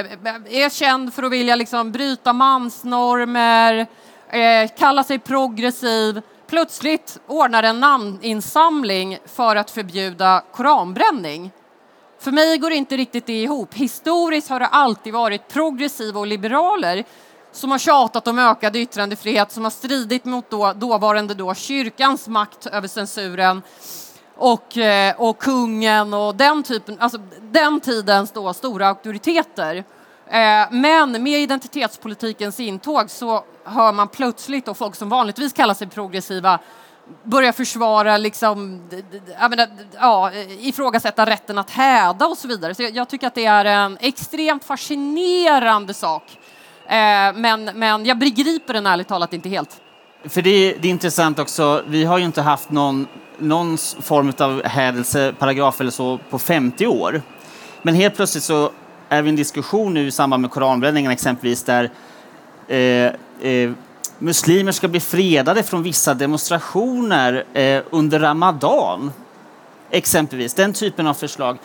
är 0.49 0.69
känd 0.69 1.13
för 1.13 1.23
att 1.23 1.31
vilja 1.31 1.55
liksom 1.55 1.91
bryta 1.91 2.33
mansnormer, 2.33 3.87
eh, 4.29 4.69
kalla 4.77 5.03
sig 5.03 5.19
progressiv, 5.19 6.21
plötsligt 6.47 7.19
ordnar 7.27 7.63
en 7.63 7.79
namninsamling 7.79 9.17
för 9.25 9.55
att 9.55 9.71
förbjuda 9.71 10.43
koranbränning. 10.51 11.51
För 12.19 12.31
mig 12.31 12.57
går 12.57 12.71
inte 12.71 12.97
riktigt 12.97 13.25
det 13.25 13.41
ihop. 13.41 13.73
Historiskt 13.73 14.49
har 14.49 14.59
det 14.59 14.67
alltid 14.67 15.13
varit 15.13 15.47
progressiva 15.47 16.19
och 16.19 16.27
liberaler 16.27 17.03
som 17.51 17.71
har 17.71 17.77
tjatat 17.77 18.27
om 18.27 18.39
ökad 18.39 18.75
yttrandefrihet, 18.75 19.51
som 19.51 19.63
har 19.63 19.71
stridit 19.71 20.25
mot 20.25 20.49
då, 20.49 20.73
dåvarande 20.73 21.33
då 21.33 21.53
kyrkans 21.53 22.27
makt 22.27 22.65
över 22.65 22.87
censuren 22.87 23.61
och, 24.37 24.77
eh, 24.77 25.15
och 25.17 25.37
kungen 25.37 26.13
och 26.13 26.35
den 26.35 26.63
typen, 26.63 26.97
alltså 26.99 27.17
den 27.41 27.79
tidens 27.79 28.31
då 28.31 28.53
stora 28.53 28.87
auktoriteter. 28.87 29.75
Eh, 30.27 30.71
men 30.71 31.23
med 31.23 31.41
identitetspolitikens 31.41 32.59
intåg 32.59 33.09
så 33.09 33.43
hör 33.63 33.93
man 33.93 34.07
plötsligt 34.07 34.67
och 34.67 34.77
folk 34.77 34.95
som 34.95 35.09
vanligtvis 35.09 35.53
kallar 35.53 35.73
sig 35.73 35.87
progressiva 35.87 36.59
börja 37.23 37.53
försvara, 37.53 38.17
liksom, 38.17 38.81
menar, 39.49 39.67
ja, 39.99 40.31
eh, 40.31 40.67
ifrågasätta 40.67 41.25
rätten 41.25 41.57
att 41.57 41.69
häda 41.69 42.27
och 42.27 42.37
så 42.37 42.47
vidare. 42.47 42.75
Så 42.75 42.83
jag, 42.83 43.09
tycker 43.09 43.27
att 43.27 43.35
det 43.35 43.45
är 43.45 43.65
en 43.65 43.97
extremt 44.01 44.63
fascinerande 44.63 45.93
sak. 45.93 46.23
Men, 47.35 47.65
men 47.65 48.05
jag 48.05 48.17
begriper 48.17 48.73
den 48.73 48.87
ärligt 48.87 49.07
talat 49.07 49.33
inte 49.33 49.49
helt. 49.49 49.81
För 50.29 50.41
det, 50.41 50.75
det 50.81 50.87
är 50.87 50.89
intressant 50.91 51.39
också, 51.39 51.83
vi 51.87 52.03
har 52.03 52.17
ju 52.17 52.25
inte 52.25 52.41
haft 52.41 52.71
någon, 52.71 53.07
någon 53.37 53.77
form 54.01 54.33
av 54.39 54.63
hädelseparagraf 54.63 55.81
eller 55.81 55.91
så 55.91 56.19
på 56.29 56.39
50 56.39 56.87
år. 56.87 57.21
Men 57.81 57.95
helt 57.95 58.15
plötsligt 58.15 58.43
så 58.43 58.71
är 59.09 59.21
vi 59.21 59.27
i 59.27 59.29
en 59.29 59.35
diskussion 59.35 59.93
nu 59.93 60.07
i 60.07 60.11
samband 60.11 60.41
med 60.41 60.51
koranbränningen 60.51 61.11
exempelvis 61.11 61.63
där 61.63 61.91
eh, 62.67 63.49
eh, 63.51 63.71
muslimer 64.19 64.71
ska 64.71 64.87
bli 64.87 64.99
fredade 64.99 65.63
från 65.63 65.83
vissa 65.83 66.13
demonstrationer 66.13 67.45
eh, 67.53 67.81
under 67.89 68.19
Ramadan. 68.19 69.11
Exempelvis, 69.91 70.53
den 70.53 70.73
typen 70.73 71.07
av 71.07 71.13
förslag. 71.13 71.57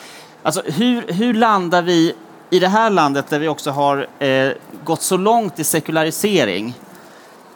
Alltså, 0.43 0.63
hur, 0.67 1.13
hur 1.13 1.35
landar 1.35 1.83
vi 1.83 2.15
i 2.51 2.59
det 2.59 2.69
här 2.69 2.91
landet 2.91 3.27
där 3.29 3.39
vi 3.39 3.49
också 3.49 3.71
har 3.71 4.07
eh, 4.19 4.53
gått 4.85 5.03
så 5.03 5.17
långt 5.17 5.59
i 5.59 5.65
sekularisering? 5.65 6.75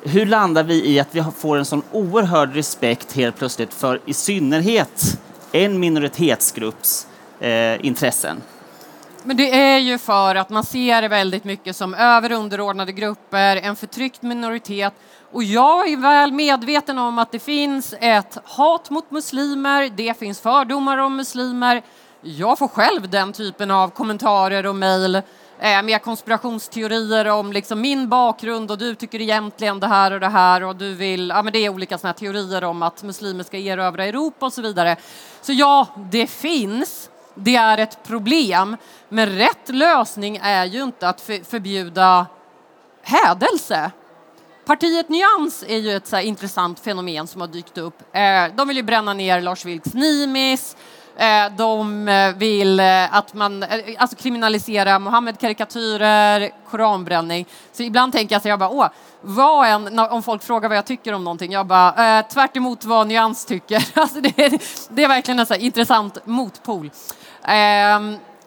Hur 0.09 0.27
landar 0.27 0.63
vi 0.63 0.91
i 0.91 1.01
att 1.01 1.15
vi 1.15 1.25
får 1.39 1.57
en 1.57 1.65
sån 1.65 1.83
oerhörd 1.93 2.55
respekt 2.55 3.13
helt 3.13 3.37
plötsligt 3.39 3.75
för 3.75 4.01
i 4.07 4.15
synnerhet 4.15 5.21
en 5.53 5.81
minoritetsgrupps 5.81 7.07
eh, 7.41 7.87
intressen? 7.87 8.43
Men 9.23 9.37
det 9.37 9.55
är 9.55 9.79
ju 9.79 9.99
för 9.99 10.35
att 10.35 10.51
man 10.51 10.65
ser 10.65 11.03
det 11.03 11.09
väldigt 11.09 11.45
mycket 11.45 11.77
som 11.77 11.95
över 11.95 12.33
underordnade 12.33 12.93
grupper, 12.93 13.57
en 13.57 13.77
förtryckt 13.77 14.23
minoritet. 14.23 14.93
Och 15.33 15.43
jag 15.43 15.89
är 15.89 15.97
väl 15.97 16.33
medveten 16.33 16.99
om 16.99 17.19
att 17.19 17.33
det 17.33 17.39
finns 17.39 17.95
ett 18.01 18.39
hat 18.45 18.91
mot 18.91 19.11
muslimer, 19.11 19.91
det 19.97 20.19
finns 20.19 20.41
fördomar 20.41 20.99
om 20.99 21.17
muslimer. 21.17 21.83
Jag 22.23 22.59
får 22.59 22.69
själv 22.69 23.11
den 23.11 23.33
typen 23.33 23.71
av 23.71 23.89
kommentarer 23.89 24.67
och 24.67 24.77
mejl 24.77 25.23
eh, 25.61 25.83
med 25.83 26.03
konspirationsteorier 26.03 27.27
om 27.27 27.53
liksom 27.53 27.81
min 27.81 28.09
bakgrund 28.09 28.71
och 28.71 28.79
du 28.79 28.95
tycker 28.95 29.21
egentligen 29.21 29.81
det 29.81 29.87
här 29.87 30.11
och 30.11 30.21
det 30.21 30.29
här 30.29 30.63
och 30.63 30.77
du 30.77 30.95
vill, 30.95 31.29
ja 31.29 31.43
men 31.43 31.53
det 31.53 31.59
är 31.59 31.69
olika 31.69 31.99
såna 31.99 32.13
teorier 32.13 32.65
om 32.65 32.83
att 32.83 33.03
muslimer 33.03 33.45
ska 33.45 33.59
erövra 33.59 34.05
Europa 34.05 34.47
och 34.47 34.53
så 34.53 34.63
vidare. 34.63 34.97
Så 35.41 35.53
ja, 35.53 35.87
det 36.11 36.27
finns. 36.27 37.11
Det 37.35 37.57
är 37.57 37.79
ett 37.79 38.03
problem, 38.03 38.77
men 39.09 39.29
rätt 39.29 39.69
lösning 39.69 40.39
är 40.43 40.65
ju 40.65 40.83
inte 40.83 41.09
att 41.09 41.21
förbjuda 41.21 42.27
hädelse. 43.03 43.91
Partiet 44.67 45.09
Nyans 45.09 45.65
är 45.69 45.77
ju 45.77 45.97
ett 45.97 46.07
så 46.07 46.21
intressant 46.21 46.81
fenomen 46.81 47.27
som 47.27 47.41
har 47.41 47.49
dykt 47.49 47.79
upp. 47.79 48.17
Eh, 48.17 48.55
de 48.55 48.69
vill 48.69 48.77
ju 48.77 48.83
bränna 48.83 49.13
ner 49.13 49.41
Lars 49.41 49.65
Vilks 49.65 49.95
Nimis. 49.95 50.77
Eh, 51.17 51.53
de 51.57 52.09
eh, 52.09 52.35
vill 52.35 52.81
eh, 52.81 53.15
att 53.15 53.35
man 53.35 53.65
alltså 53.99 54.17
kriminalisera 54.17 54.99
Mohammed-karikatyrer, 54.99 56.51
koranbränning. 56.71 57.47
Så 57.73 57.83
ibland 57.83 58.13
tänker 58.13 58.35
jag 58.35 58.43
så 58.43 58.49
jag 58.49 58.59
bara, 58.59 58.71
åh, 58.71 58.89
vad 59.21 59.69
en, 59.69 59.99
om 59.99 60.23
folk 60.23 60.43
frågar 60.43 60.69
vad 60.69 60.79
jag 60.79 60.87
tycker 60.87 61.13
om 61.13 61.25
någonting, 61.25 61.53
jag 61.53 61.67
bara, 61.67 62.19
eh, 62.19 62.27
tvärt 62.27 62.57
emot 62.57 62.85
vad 62.85 63.07
Nyans 63.07 63.45
tycker. 63.45 63.87
Alltså 63.95 64.21
det, 64.21 64.39
är, 64.39 64.61
det 64.89 65.05
är 65.05 65.09
verkligen 65.09 65.39
en 65.39 65.47
så 65.47 65.55
intressant 65.55 66.27
motpol. 66.27 66.91
Eh, 67.43 68.01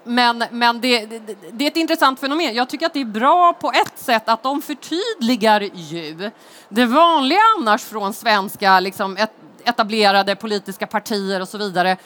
men, 0.04 0.44
men 0.52 0.82
det, 0.82 1.06
det, 1.06 1.36
det, 1.52 1.64
är 1.64 1.68
ett 1.68 1.78
intressant 1.78 2.20
fenomen. 2.20 2.56
Jag 2.56 2.70
tycker 2.70 2.86
att 2.86 2.94
det 2.94 3.02
är 3.02 3.06
bra 3.06 3.54
på 3.54 3.72
ett 3.72 4.00
sätt 4.00 4.30
att 4.30 4.44
de 4.44 4.62
förtydligar 4.62 5.62
ju 5.74 6.32
det 6.70 6.86
vanliga 6.86 7.40
annars 7.58 7.84
från 7.84 8.14
svenska 8.14 8.80
liksom, 8.80 9.18
etablerade 9.64 10.36
politiska 10.36 10.88
partier 10.88 11.42
och 11.42 11.48
så 11.48 11.58
vidare 11.58 11.98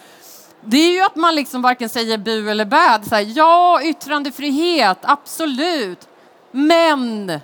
det 0.65 0.77
är 0.77 0.91
ju 0.91 1.01
att 1.01 1.15
man 1.15 1.35
liksom 1.35 1.61
varken 1.61 1.89
säger 1.89 2.17
bu 2.17 2.49
eller 2.49 2.65
bä. 2.65 2.99
Så 3.09 3.15
här, 3.15 3.37
ja, 3.37 3.81
yttrandefrihet, 3.83 4.97
absolut. 5.01 6.07
Men 6.51 7.39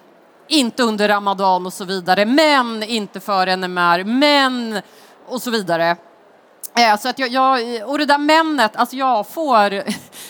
inte 0.48 0.84
under 0.84 1.08
Ramadan 1.08 1.66
och 1.66 1.74
så 1.74 1.86
vidare. 1.86 2.26
Men 2.26 2.84
inte 2.84 3.20
för 3.20 3.58
NMR. 3.58 4.04
Men 4.04 4.82
och 5.28 5.42
så 5.42 5.52
vidare. 5.52 5.96
Eh, 6.78 6.98
så 6.98 7.10
att 7.10 7.20
jag, 7.20 7.30
jag, 7.30 7.62
och 7.90 7.98
det 7.98 8.06
där 8.06 8.18
männet, 8.18 8.76
alltså 8.76 8.96
jag 8.96 9.28
får, 9.28 9.74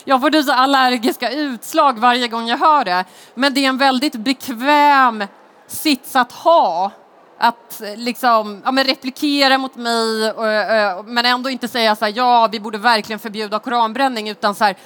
jag 0.04 0.22
får 0.22 0.30
typ 0.30 0.46
så 0.46 0.52
allergiska 0.52 1.32
utslag 1.32 2.00
varje 2.00 2.28
gång 2.28 2.48
jag 2.48 2.58
hör 2.58 2.86
det. 2.86 3.06
Men 3.34 3.54
det 3.54 3.66
är 3.66 3.70
en 3.70 3.78
väldigt 3.78 4.16
bekväm 4.16 5.24
sits 5.68 6.16
att 6.16 6.32
ha 6.32 6.92
att 7.40 7.82
eh, 7.82 7.96
liksom, 7.96 8.62
ja, 8.66 8.72
men 8.72 8.84
replikera 8.84 9.58
mot 9.58 9.76
mig 9.76 10.32
och, 10.32 10.48
eh, 10.48 10.98
och, 10.98 11.06
men 11.06 11.26
ändå 11.26 11.50
inte 11.50 11.68
säga 11.68 11.96
så 11.96 12.06
här, 12.06 12.14
ja, 12.16 12.50
vi 12.52 12.60
borde 12.60 12.78
verkligen 12.78 13.20
förbjuda 13.20 13.60
koranbränning 13.60 14.30
utan 14.30 14.56
så 14.56 14.64
här, 14.64 14.78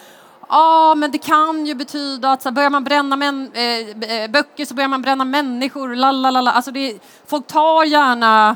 ja, 0.50 0.96
men 0.96 1.12
det 1.12 1.18
kan 1.18 1.66
ju 1.66 1.76
betyda 1.76 2.32
att 2.32 2.42
så 2.42 2.50
här, 2.50 2.54
börjar 2.54 2.70
man 2.70 2.84
bränna 2.84 3.16
män, 3.16 3.52
eh, 3.54 4.22
eh 4.24 4.32
böcker 4.32 4.66
så 4.66 4.74
börjar 4.74 4.88
man 4.88 5.02
bränna 5.02 5.26
människor, 5.26 5.96
lalalala. 5.96 6.52
Alltså 6.52 6.72
det, 6.72 7.00
folk 7.28 7.48
tar 7.48 7.84
gärna 7.84 8.56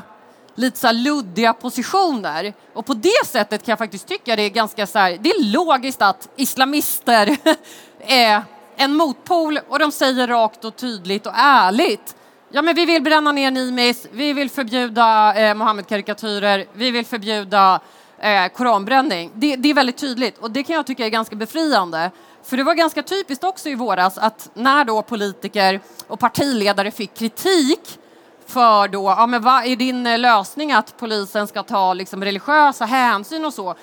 lite 0.54 0.78
så 0.78 0.86
här 0.86 0.94
luddiga 0.94 1.52
positioner 1.52 2.54
och 2.74 2.86
på 2.86 2.94
det 2.94 3.26
sättet 3.26 3.64
kan 3.64 3.72
jag 3.72 3.78
faktiskt 3.78 4.08
tycka 4.08 4.36
det 4.36 4.42
är 4.42 4.50
ganska 4.50 4.86
så 4.86 4.98
här, 4.98 5.18
det 5.20 5.30
är 5.30 5.52
logiskt 5.52 6.02
att 6.02 6.28
islamister 6.36 7.36
är 8.00 8.42
en 8.76 8.96
motpol 8.96 9.58
och 9.68 9.78
de 9.78 9.92
säger 9.92 10.26
rakt 10.26 10.64
och 10.64 10.76
tydligt 10.76 11.26
och 11.26 11.32
ärligt 11.36 12.14
Ja, 12.50 12.62
men 12.62 12.74
vi 12.74 12.86
vill 12.86 13.02
bränna 13.02 13.32
ner 13.32 13.50
Nimis, 13.50 14.06
vi 14.12 14.32
vill 14.32 14.50
förbjuda 14.50 15.34
eh, 15.34 15.54
Mohammed-karikatyrer, 15.54 16.66
vi 16.72 16.90
vill 16.90 17.06
förbjuda 17.06 17.80
eh, 18.18 18.48
koranbränning. 18.48 19.30
Det, 19.34 19.56
det, 19.56 19.70
är 19.70 19.74
väldigt 19.74 19.96
tydligt 19.96 20.38
och 20.38 20.50
det 20.50 20.62
kan 20.62 20.76
jag 20.76 20.86
tycka 20.86 21.06
är 21.06 21.10
ganska 21.10 21.36
befriande. 21.36 22.10
För 22.44 22.56
det 22.56 22.62
var 22.62 22.74
ganska 22.74 23.02
typiskt 23.02 23.44
också 23.44 23.68
i 23.68 23.74
våras 23.74 24.18
att 24.18 24.50
när 24.54 24.84
då 24.84 25.02
politiker 25.02 25.80
och 26.06 26.20
partiledare 26.20 26.90
fick 26.90 27.14
kritik 27.14 27.98
för 28.46 28.88
då, 28.88 29.04
ja 29.04 29.26
men 29.26 29.42
vad 29.42 29.66
är 29.66 29.76
din 29.76 30.06
eh, 30.06 30.18
lösning 30.18 30.72
att 30.72 30.94
polisen 30.98 31.46
ska 31.46 31.62
ta 31.62 31.94
liksom 31.94 32.24
religiösa 32.24 32.84
hänsyn 32.84 33.44
och 33.44 33.54
så? 33.54 33.74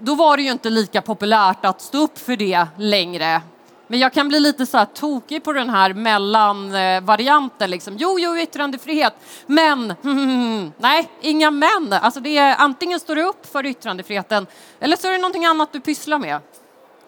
Då 0.00 0.14
var 0.14 0.36
det 0.36 0.42
ju 0.42 0.52
inte 0.52 0.70
lika 0.70 1.02
populärt 1.02 1.64
att 1.64 1.80
stå 1.80 1.98
upp 1.98 2.18
för 2.18 2.36
det 2.36 2.66
längre 2.76 3.42
men 3.90 3.98
jag 3.98 4.12
kan 4.12 4.28
bli 4.28 4.40
lite 4.40 4.66
så 4.66 4.78
här 4.78 4.84
tokig 4.84 5.44
på 5.44 5.52
den 5.52 5.70
här 5.70 5.92
mellanvarianten. 5.92 7.70
Liksom. 7.70 7.96
Jo, 7.98 8.18
jo, 8.20 8.38
yttrandefrihet, 8.38 9.14
men 9.46 9.94
mm, 10.04 10.72
nej, 10.78 11.08
inga 11.20 11.50
men. 11.50 11.92
Alltså 11.92 12.20
det 12.20 12.38
är, 12.38 12.56
antingen 12.58 13.00
står 13.00 13.14
du 13.16 13.22
upp 13.22 13.46
för 13.52 13.66
yttrandefriheten 13.66 14.46
eller 14.80 14.96
så 14.96 15.08
är 15.08 15.12
det 15.12 15.18
någonting 15.18 15.44
annat 15.44 15.72
du 15.72 15.80
pysslar 15.80 16.18
med. 16.18 16.40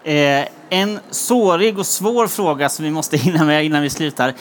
Eh, 0.04 0.48
en 0.70 1.00
sårig 1.10 1.78
och 1.78 1.86
svår 1.86 2.26
fråga 2.26 2.68
som 2.68 2.84
vi 2.84 2.90
måste 2.90 3.16
hinna 3.26 3.44
med 3.44 3.64
innan 3.64 3.82
vi 3.82 3.90
slutar 3.90 4.34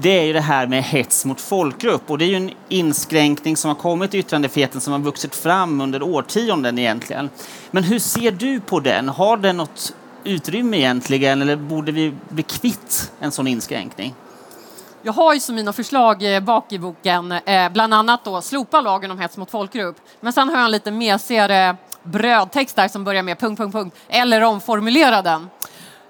det 0.00 0.18
är 0.18 0.24
ju 0.24 0.32
det 0.32 0.40
här 0.40 0.66
med 0.66 0.82
hets 0.82 1.24
mot 1.24 1.40
folkgrupp. 1.40 2.10
Och 2.10 2.18
det 2.18 2.24
är 2.24 2.28
ju 2.28 2.36
en 2.36 2.50
inskränkning 2.68 3.56
som 3.56 3.68
har 3.68 3.74
kommit 3.74 4.14
i 4.14 4.18
yttrandefriheten 4.18 4.80
som 4.80 4.92
har 4.92 5.00
vuxit 5.00 5.34
fram 5.34 5.80
under 5.80 6.02
årtionden 6.02 6.78
egentligen. 6.78 7.30
Men 7.70 7.82
hur 7.84 7.98
ser 7.98 8.30
du 8.30 8.60
på 8.60 8.80
den? 8.80 9.08
Har 9.08 9.36
den 9.36 9.56
något 9.56 9.94
utrymme 10.24 10.76
egentligen 10.76 11.42
eller 11.42 11.56
borde 11.56 11.92
vi 11.92 12.14
bli 12.28 12.42
kvitt 12.42 13.12
en 13.20 13.32
sån 13.32 13.46
inskränkning? 13.46 14.14
Jag 15.02 15.12
har 15.12 15.34
ju 15.34 15.40
som 15.40 15.54
mina 15.54 15.72
förslag 15.72 16.34
eh, 16.34 16.40
bak 16.40 16.72
i 16.72 16.78
boken 16.78 17.32
eh, 17.32 17.72
bland 17.72 17.94
annat 17.94 18.24
då 18.24 18.40
slopa 18.40 18.80
lagen 18.80 19.10
om 19.10 19.18
hets 19.18 19.36
mot 19.36 19.50
folkgrupp. 19.50 19.96
Men 20.20 20.32
sen 20.32 20.48
har 20.48 20.56
jag 20.56 20.64
en 20.64 20.70
lite 20.70 20.90
mesigare 20.90 21.76
brödtext 22.02 22.76
där 22.76 22.88
som 22.88 23.04
börjar 23.04 23.22
med 23.22 23.38
punkt, 23.38 23.58
punkt, 23.58 23.72
punkt 23.72 23.96
eller 24.08 24.42
omformulera 24.42 25.22
den. 25.22 25.50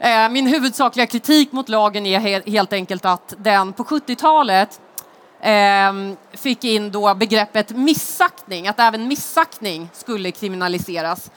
Eh, 0.00 0.28
min 0.28 0.46
huvudsakliga 0.46 1.06
kritik 1.06 1.52
mot 1.52 1.68
lagen 1.68 2.06
är 2.06 2.50
helt 2.50 2.72
enkelt 2.72 3.04
att 3.04 3.34
den 3.38 3.72
på 3.72 3.84
70-talet 3.84 4.80
ehm, 5.42 6.16
fick 6.32 6.64
in 6.64 6.90
då 6.90 7.14
begreppet 7.14 7.70
missaktning, 7.70 8.68
att 8.68 8.80
även 8.80 9.08
missaktning 9.08 9.88
skulle 9.92 10.30
kriminaliseras. 10.30 11.30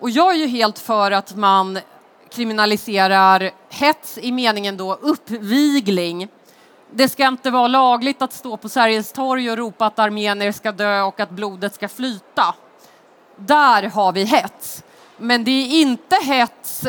Och 0.00 0.10
jag 0.10 0.34
är 0.34 0.38
ju 0.38 0.46
helt 0.46 0.78
för 0.78 1.10
att 1.10 1.36
man 1.36 1.78
kriminaliserar 2.30 3.50
hets 3.68 4.18
i 4.18 4.32
meningen 4.32 4.76
då 4.76 4.94
uppvigling. 4.94 6.28
Det 6.90 7.08
ska 7.08 7.26
inte 7.26 7.50
vara 7.50 7.68
lagligt 7.68 8.22
att 8.22 8.32
stå 8.32 8.56
på 8.56 8.68
Sergels 8.68 9.12
torg 9.12 9.50
och 9.50 9.56
ropa 9.56 9.86
att 9.86 9.98
armenier 9.98 10.52
ska 10.52 10.72
dö 10.72 11.02
och 11.02 11.20
att 11.20 11.30
blodet 11.30 11.74
ska 11.74 11.88
flyta. 11.88 12.54
Där 13.36 13.82
har 13.82 14.12
vi 14.12 14.24
hets. 14.24 14.82
Men 15.16 15.44
det 15.44 15.50
är 15.50 15.80
inte 15.80 16.16
hets 16.16 16.86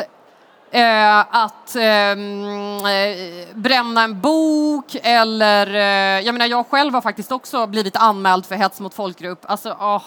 eh, 0.70 1.18
att 1.18 1.76
ehm, 1.76 2.78
eh, 2.86 3.54
bränna 3.54 4.02
en 4.02 4.20
bok 4.20 4.96
eller... 5.02 5.74
Eh, 5.74 6.24
jag 6.26 6.32
menar, 6.32 6.46
jag 6.46 6.66
själv 6.66 6.94
har 6.94 7.00
faktiskt 7.00 7.32
också 7.32 7.66
blivit 7.66 7.96
anmäld 7.96 8.46
för 8.46 8.54
hets 8.54 8.80
mot 8.80 8.94
folkgrupp. 8.94 9.44
Alltså, 9.48 9.70
oh 9.70 10.02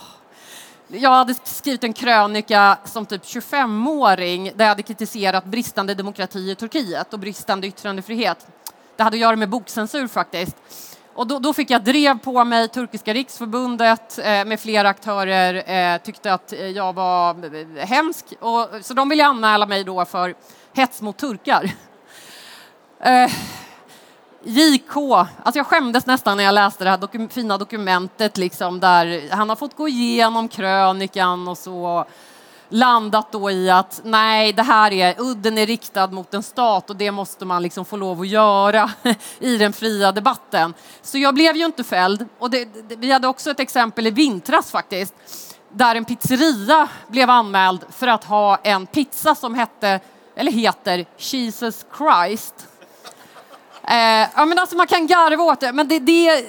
jag 0.91 1.09
hade 1.09 1.35
skrivit 1.43 1.83
en 1.83 1.93
krönika 1.93 2.77
som 2.85 3.05
typ 3.05 3.23
25-åring 3.23 4.43
där 4.55 4.65
jag 4.65 4.69
hade 4.69 4.83
kritiserat 4.83 5.45
bristande 5.45 5.95
demokrati 5.95 6.51
i 6.51 6.55
Turkiet 6.55 7.13
och 7.13 7.19
bristande 7.19 7.67
yttrandefrihet. 7.67 8.47
Det 8.95 9.03
hade 9.03 9.15
att 9.15 9.21
göra 9.21 9.35
med 9.35 9.49
bokcensur 9.49 10.07
faktiskt. 10.07 10.55
Och 11.13 11.27
då, 11.27 11.39
då 11.39 11.53
fick 11.53 11.69
jag 11.69 11.83
drev 11.83 12.19
på 12.19 12.43
mig, 12.43 12.67
Turkiska 12.67 13.13
riksförbundet 13.13 14.19
eh, 14.19 14.45
med 14.45 14.59
flera 14.59 14.89
aktörer 14.89 15.71
eh, 15.93 16.01
tyckte 16.01 16.33
att 16.33 16.53
eh, 16.53 16.67
jag 16.67 16.93
var 16.93 17.55
eh, 17.55 17.87
hemsk. 17.87 18.25
Och, 18.39 18.69
så 18.81 18.93
de 18.93 19.09
ville 19.09 19.25
anmäla 19.25 19.65
mig 19.65 19.83
då 19.83 20.05
för 20.05 20.35
hets 20.73 21.01
mot 21.01 21.17
turkar. 21.17 21.71
Eh, 22.99 23.31
JK, 24.43 24.97
alltså 25.43 25.59
jag 25.59 25.67
skämdes 25.67 26.05
nästan 26.05 26.37
när 26.37 26.43
jag 26.43 26.53
läste 26.53 26.83
det 26.83 26.89
här 26.89 26.97
dokum 26.97 27.29
fina 27.29 27.57
dokumentet 27.57 28.37
liksom 28.37 28.79
där 28.79 29.29
han 29.31 29.49
har 29.49 29.55
fått 29.55 29.75
gå 29.75 29.87
igenom 29.87 30.47
krönikan 30.47 31.47
och 31.47 31.57
så 31.57 32.05
landat 32.69 33.31
då 33.31 33.51
i 33.51 33.69
att 33.69 34.01
nej, 34.03 34.53
det 34.53 34.63
här 34.63 34.93
är 34.93 35.15
udden 35.17 35.57
är 35.57 35.65
riktad 35.65 36.07
mot 36.07 36.33
en 36.33 36.43
stat 36.43 36.89
och 36.89 36.95
det 36.95 37.11
måste 37.11 37.45
man 37.45 37.63
liksom 37.63 37.85
få 37.85 37.97
lov 37.97 38.21
att 38.21 38.27
göra 38.27 38.91
i 39.39 39.57
den 39.57 39.73
fria 39.73 40.11
debatten. 40.11 40.73
Så 41.01 41.17
jag 41.17 41.33
blev 41.33 41.55
ju 41.55 41.65
inte 41.65 41.83
fälld. 41.83 42.25
Och 42.39 42.49
det, 42.49 42.89
det, 42.89 42.95
vi 42.95 43.11
hade 43.11 43.27
också 43.27 43.51
ett 43.51 43.59
exempel 43.59 44.07
i 44.07 44.11
vintras 44.11 44.71
faktiskt 44.71 45.13
där 45.71 45.95
en 45.95 46.05
pizzeria 46.05 46.87
blev 47.07 47.29
anmäld 47.29 47.85
för 47.89 48.07
att 48.07 48.23
ha 48.23 48.57
en 48.63 48.87
pizza 48.87 49.35
som 49.35 49.55
hette 49.55 49.99
eller 50.35 50.51
heter 50.51 51.05
Jesus 51.17 51.85
Christ. 51.97 52.68
Eh, 53.83 54.27
ja, 54.35 54.45
men 54.45 54.59
alltså 54.59 54.77
man 54.77 54.87
kan 54.87 55.07
garva 55.07 55.43
åt 55.43 55.59
det, 55.59 55.73
men 55.73 55.87
det, 55.87 55.99
det, 55.99 56.45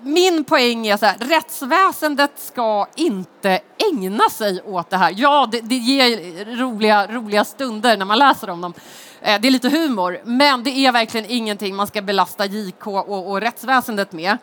min 0.00 0.44
poäng 0.44 0.86
är 0.86 0.96
så 0.96 1.06
här, 1.06 1.16
rättsväsendet 1.18 2.32
ska 2.36 2.86
inte 2.94 3.60
ägna 3.92 4.30
sig 4.30 4.62
åt 4.62 4.90
det 4.90 4.96
här. 4.96 5.14
Ja, 5.16 5.48
det, 5.52 5.60
det 5.60 5.76
ger 5.76 6.44
roliga, 6.56 7.06
roliga 7.06 7.44
stunder 7.44 7.96
när 7.96 8.04
man 8.04 8.18
läser 8.18 8.50
om 8.50 8.60
dem. 8.60 8.74
Eh, 9.20 9.40
det 9.40 9.48
är 9.48 9.52
lite 9.52 9.68
humor, 9.68 10.20
men 10.24 10.64
det 10.64 10.70
är 10.70 10.92
verkligen 10.92 11.30
ingenting 11.30 11.76
man 11.76 11.86
ska 11.86 12.02
belasta 12.02 12.46
JK 12.46 12.86
och, 12.86 13.30
och 13.30 13.40
rättsväsendet 13.40 14.12
med. 14.12 14.38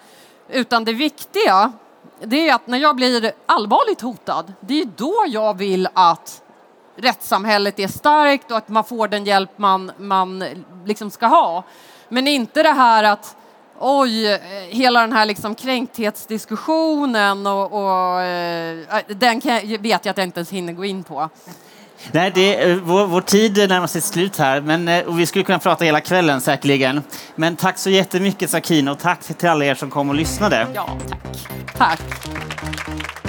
Utan 0.49 0.85
det 0.85 0.93
viktiga, 0.93 1.71
det 2.23 2.49
är 2.49 2.55
att 2.55 2.67
när 2.67 2.77
jag 2.77 2.95
blir 2.95 3.31
allvarligt 3.45 4.01
hotad, 4.01 4.53
det 4.59 4.81
är 4.81 4.89
då 4.97 5.25
jag 5.27 5.57
vill 5.57 5.87
att 5.93 6.41
rättssamhället 6.95 7.79
är 7.79 7.87
starkt 7.87 8.51
och 8.51 8.57
att 8.57 8.69
man 8.69 8.83
får 8.83 9.07
den 9.07 9.25
hjälp 9.25 9.57
man, 9.57 9.91
man 9.97 10.43
liksom 10.85 11.11
ska 11.11 11.25
ha. 11.25 11.63
Men 12.09 12.27
inte 12.27 12.63
det 12.63 12.69
här 12.69 13.03
att 13.03 13.35
oj, 13.79 14.39
hela 14.69 15.01
den 15.01 15.13
här 15.13 15.25
liksom 15.25 15.55
kränkthetsdiskussionen 15.55 17.47
och, 17.47 17.73
och 17.73 18.21
eh, 18.21 18.77
den 19.07 19.41
kan, 19.41 19.59
vet 19.79 20.05
jag 20.05 20.11
att 20.11 20.17
jag 20.17 20.23
inte 20.23 20.39
ens 20.39 20.49
hinner 20.49 20.73
gå 20.73 20.85
in 20.85 21.03
på. 21.03 21.29
Nej, 22.11 22.31
det, 22.35 22.75
vår, 22.75 23.05
vår 23.05 23.21
tid 23.21 23.69
närmar 23.69 23.87
sig 23.87 24.01
slut 24.01 24.37
här 24.37 24.61
men, 24.61 24.87
eh, 24.87 25.05
och 25.05 25.19
vi 25.19 25.25
skulle 25.25 25.45
kunna 25.45 25.59
prata 25.59 25.85
hela 25.85 26.01
kvällen 26.01 26.41
säkerligen. 26.41 27.01
Men 27.35 27.55
tack 27.55 27.77
så 27.77 27.89
jättemycket 27.89 28.49
Sakina 28.49 28.91
och 28.91 28.99
tack 28.99 29.23
till 29.23 29.49
alla 29.49 29.65
er 29.65 29.75
som 29.75 29.89
kom 29.89 30.09
och 30.09 30.15
lyssnade. 30.15 30.67
Ja, 30.73 30.89
tack. 31.77 31.99
Tack. 31.99 33.28